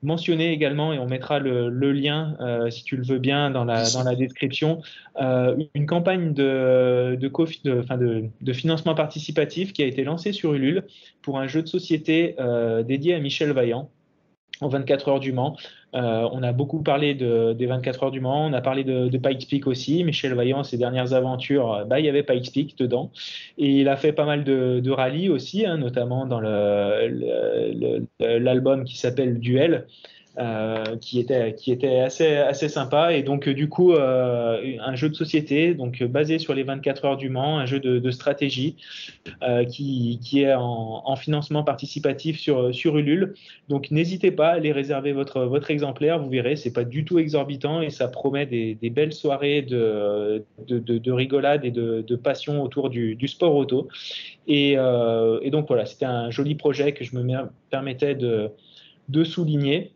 [0.02, 3.84] mentionner également, et on mettra le, lien, euh, si tu le veux bien, dans la,
[4.16, 4.80] description,
[5.20, 10.84] euh, une campagne de, de, financement participatif qui a été lancée sur Ulule
[11.22, 13.90] pour un jeu de société euh, dédié à Michel Vaillant
[14.60, 15.56] en 24 heures du Mans.
[15.94, 19.08] Euh, on a beaucoup parlé de, des 24 heures du Mans, on a parlé de,
[19.18, 20.04] Pikes Peak aussi.
[20.04, 23.10] Michel Vaillant, ses dernières aventures, bah, il y avait Pikes Peak dedans.
[23.58, 26.40] Et il a fait pas mal de, de rallyes aussi, hein, notamment dans
[28.20, 29.86] l'album qui s'appelle Duel.
[30.38, 33.14] Euh, qui était assez sympa.
[33.14, 37.16] Et donc du coup euh, un jeu de société donc basé sur les 24 heures
[37.16, 38.76] du Mans un jeu de, stratégie
[39.42, 43.34] euh, qui, est en, en, financement participatif sur Ulule.
[43.68, 46.20] Donc n'hésitez pas à aller réserver votre exemplaire.
[46.20, 50.78] Vous verrez c'est pas du tout exorbitant et ça promet des, belles soirées de de,
[50.78, 53.88] de rigolade et de, passion autour du, sport auto.
[54.46, 59.90] Et, donc voilà c'était un joli projet que je me permettais de souligner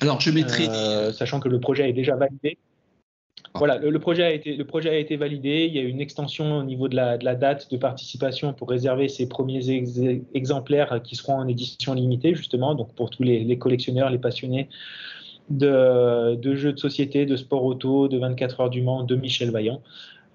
[0.00, 0.68] alors, je mettrai.
[0.68, 2.58] Euh, sachant que le projet est déjà validé.
[3.54, 3.58] Ah.
[3.58, 5.66] Voilà, le, projet a été, le projet a été validé.
[5.66, 8.68] Il y a une extension au niveau de la, de la date de participation pour
[8.68, 9.70] réserver ces premiers
[10.34, 14.68] exemplaires qui seront en édition limitée, justement, donc pour tous les, collectionneurs, les passionnés
[15.50, 19.50] de, de, jeux de société, de sport auto, de 24 heures du Mans, de Michel
[19.50, 19.82] Vaillant.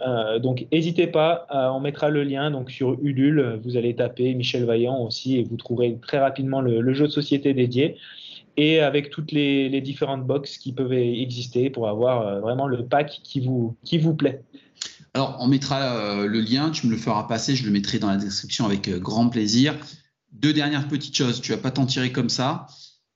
[0.06, 4.66] Euh, donc n'hésitez pas, on mettra le lien donc sur Ulule, vous allez taper Michel
[4.66, 7.98] Vaillant aussi et vous trouverez très rapidement le, le jeu de société dédié
[8.58, 13.22] et avec toutes les, différentes boxes qui peuvent exister pour avoir euh, vraiment le pack
[13.24, 14.44] qui vous, qui vous plaît.
[15.14, 18.10] Alors, on mettra euh, le lien, tu me le feras passer, je le mettrai dans
[18.10, 19.76] la description avec euh, grand plaisir.
[20.32, 22.68] Deux dernières petites choses, tu vas pas t'en tirer comme ça.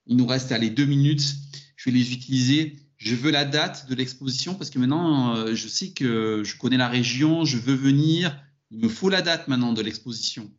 [0.05, 1.35] Il nous reste les deux minutes,
[1.75, 2.75] je vais les utiliser.
[2.97, 6.87] Je veux la date de l'exposition parce que maintenant, je sais que je connais la
[6.87, 8.39] région, je veux venir.
[8.69, 10.51] Il me faut la date maintenant de l'exposition.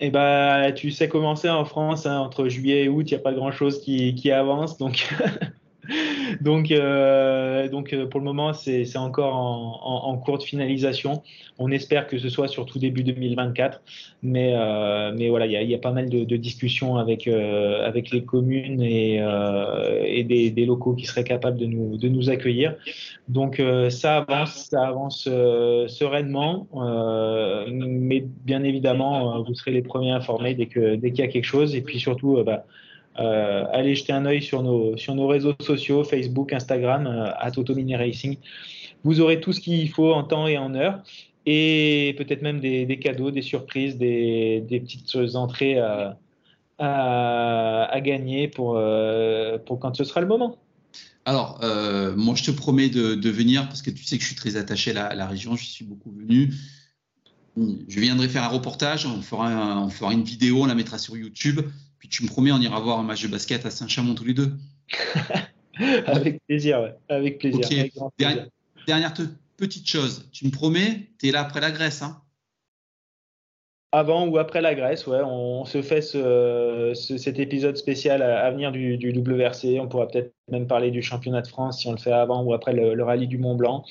[0.00, 3.18] Eh ben, tu sais comment c'est en France, hein, entre juillet et août, il a
[3.18, 4.78] pas grand-chose qui, qui, avance.
[4.78, 5.08] Donc,
[6.40, 11.22] donc, euh, donc euh, pour le moment, c'est encore en, cours de finalisation.
[11.58, 13.80] On espère que ce soit surtout début 2024.
[14.22, 18.82] Mais, euh, mais voilà, il y, a, pas mal de, discussions avec, avec les communes
[18.82, 22.74] et, des, locaux qui seraient capables de nous, de nous accueillir.
[23.28, 26.66] Donc ça avance, ça avance sereinement.
[27.70, 31.44] mais bien évidemment, vous serez les premiers informés dès qu'il dès qu'il y a quelque
[31.44, 31.74] chose.
[31.74, 32.64] Et puis surtout, bah,
[33.18, 38.36] euh, allez jeter un œil sur nos, réseaux sociaux, Facebook, Instagram, euh, à Mini Racing.
[39.04, 41.02] Vous aurez tout ce qu'il faut en temps et en heure
[41.46, 45.78] et peut-être même des, cadeaux, des surprises, des, petites entrées
[46.78, 50.58] à, gagner pour, euh, pour quand ce sera le moment.
[51.24, 54.36] Alors, euh, moi, je te promets de, venir parce que tu sais que je suis
[54.36, 56.52] très attaché à la, région, je suis beaucoup venu.
[57.56, 61.60] Je viendrai faire un reportage, on fera une vidéo, on la mettra sur YouTube.
[61.98, 64.34] Puis tu me promets, on ira voir un match de basket à Saint-Chamond tous les
[64.34, 64.52] deux.
[66.06, 66.94] avec plaisir, ouais.
[67.08, 67.60] avec plaisir.
[68.86, 69.12] Dernière,
[69.56, 72.02] petite chose, tu me promets, tu es là après la Grèce.
[72.02, 72.22] Hein
[73.92, 78.70] avant ou après la Grèce, ouais, on, se fait ce, cet épisode spécial à, venir
[78.70, 79.80] du, du, WRC.
[79.80, 82.52] On pourra peut-être même parler du championnat de France si on le fait avant ou
[82.52, 83.84] après le, rallye du Mont Blanc.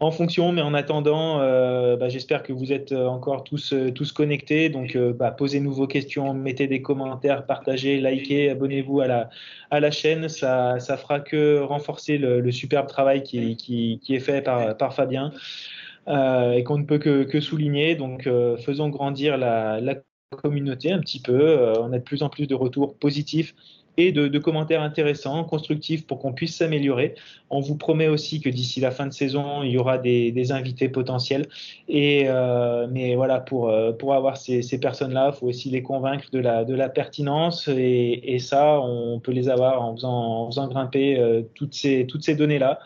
[0.00, 4.68] En fonction, mais en attendant, euh, bah, j'espère que vous êtes encore tous, tous connectés.
[4.68, 9.30] Donc, euh, bah, posez-nous vos questions, mettez des commentaires, partagez, likez, abonnez-vous à la,
[9.70, 10.28] à la chaîne.
[10.28, 14.94] Ça, ça fera que renforcer le, superbe travail qui, qui, qui, est fait par, par
[14.94, 15.32] Fabien.
[16.06, 17.94] Euh, et qu'on ne peut que, souligner.
[17.94, 19.80] Donc, euh, faisons grandir la,
[20.42, 21.32] communauté un petit peu.
[21.32, 23.54] Euh, on a de plus en plus de retours positifs
[23.96, 27.14] et de, commentaires intéressants, constructifs pour qu'on puisse s'améliorer.
[27.50, 30.88] On vous promet aussi que d'ici la fin de saison, il y aura des, invités
[30.88, 31.46] potentiels.
[31.88, 32.26] Et,
[32.90, 36.74] mais voilà, pour, pour avoir ces, personnes-là, il faut aussi les convaincre de la, de
[36.74, 37.68] la pertinence.
[37.68, 42.34] Et, ça, on peut les avoir en faisant, en faisant grimper toutes ces, toutes ces
[42.34, 42.80] données-là.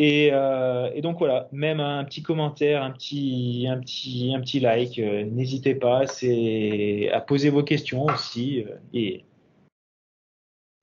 [0.00, 4.98] Euh, et, donc voilà, même un petit commentaire, un petit, un petit, un petit like,
[4.98, 8.64] euh, n'hésitez pas, à poser vos questions aussi.
[8.94, 9.18] Euh,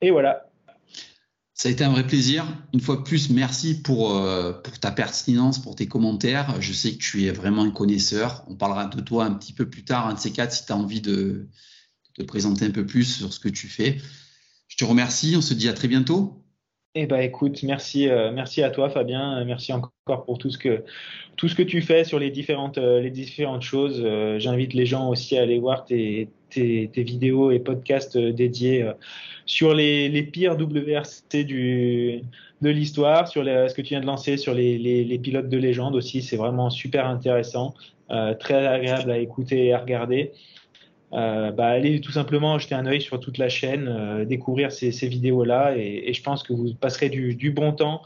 [0.02, 0.50] et voilà.
[1.54, 2.46] Ça a été un vrai plaisir.
[2.74, 4.10] Une fois de plus, merci pour,
[4.64, 6.62] pour ta pertinence, pour tes commentaires.
[6.62, 8.44] Je sais que tu es vraiment un connaisseur.
[8.48, 10.72] On parlera de toi un petit peu plus tard, un de ces quatre, si tu
[10.72, 11.48] as envie de, de
[12.14, 13.98] te présenter un peu plus sur ce que tu fais.
[14.68, 15.34] Je te remercie.
[15.36, 16.44] On se dit à très bientôt.
[17.00, 19.46] Eh ben, écoute, merci, euh, merci à toi, Fabien.
[19.46, 20.84] Merci encore pour tout ce que,
[21.36, 24.02] tout ce que tu fais sur les différentes, euh, les différentes choses.
[24.04, 28.90] Euh, j'invite les gens aussi à aller voir tes, tes, vidéos et podcasts dédiés
[29.46, 31.46] sur les, pires WRC
[32.62, 36.22] de l'histoire, sur ce que tu viens de lancer sur les, pilotes de légende aussi.
[36.22, 37.74] C'est vraiment super intéressant,
[38.40, 40.32] très agréable à écouter et à regarder.
[41.14, 44.92] Euh, bah, allez tout simplement jeter un œil sur toute la chaîne, euh, découvrir ces,
[45.08, 48.02] vidéos-là et, je pense que vous passerez du, bon temps,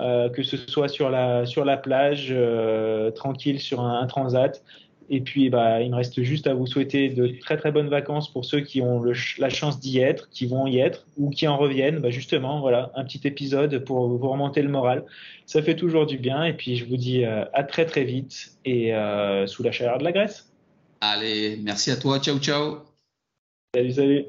[0.00, 4.62] euh, que ce soit sur la, plage, euh, tranquille sur un, transat.
[5.08, 8.32] Et puis, bah, il me reste juste à vous souhaiter de très très bonnes vacances
[8.32, 11.46] pour ceux qui ont le, la chance d'y être, qui vont y être ou qui
[11.46, 12.00] en reviennent.
[12.00, 15.04] Bah, justement, voilà, un petit épisode pour vous remonter le moral.
[15.46, 16.44] Ça fait toujours du bien.
[16.44, 18.92] Et puis, je vous dis à très très vite et
[19.46, 20.50] sous la chaleur de la Grèce.
[21.00, 22.18] Allez, merci à toi.
[22.18, 22.78] Ciao, ciao.
[23.74, 24.24] Salut, salut.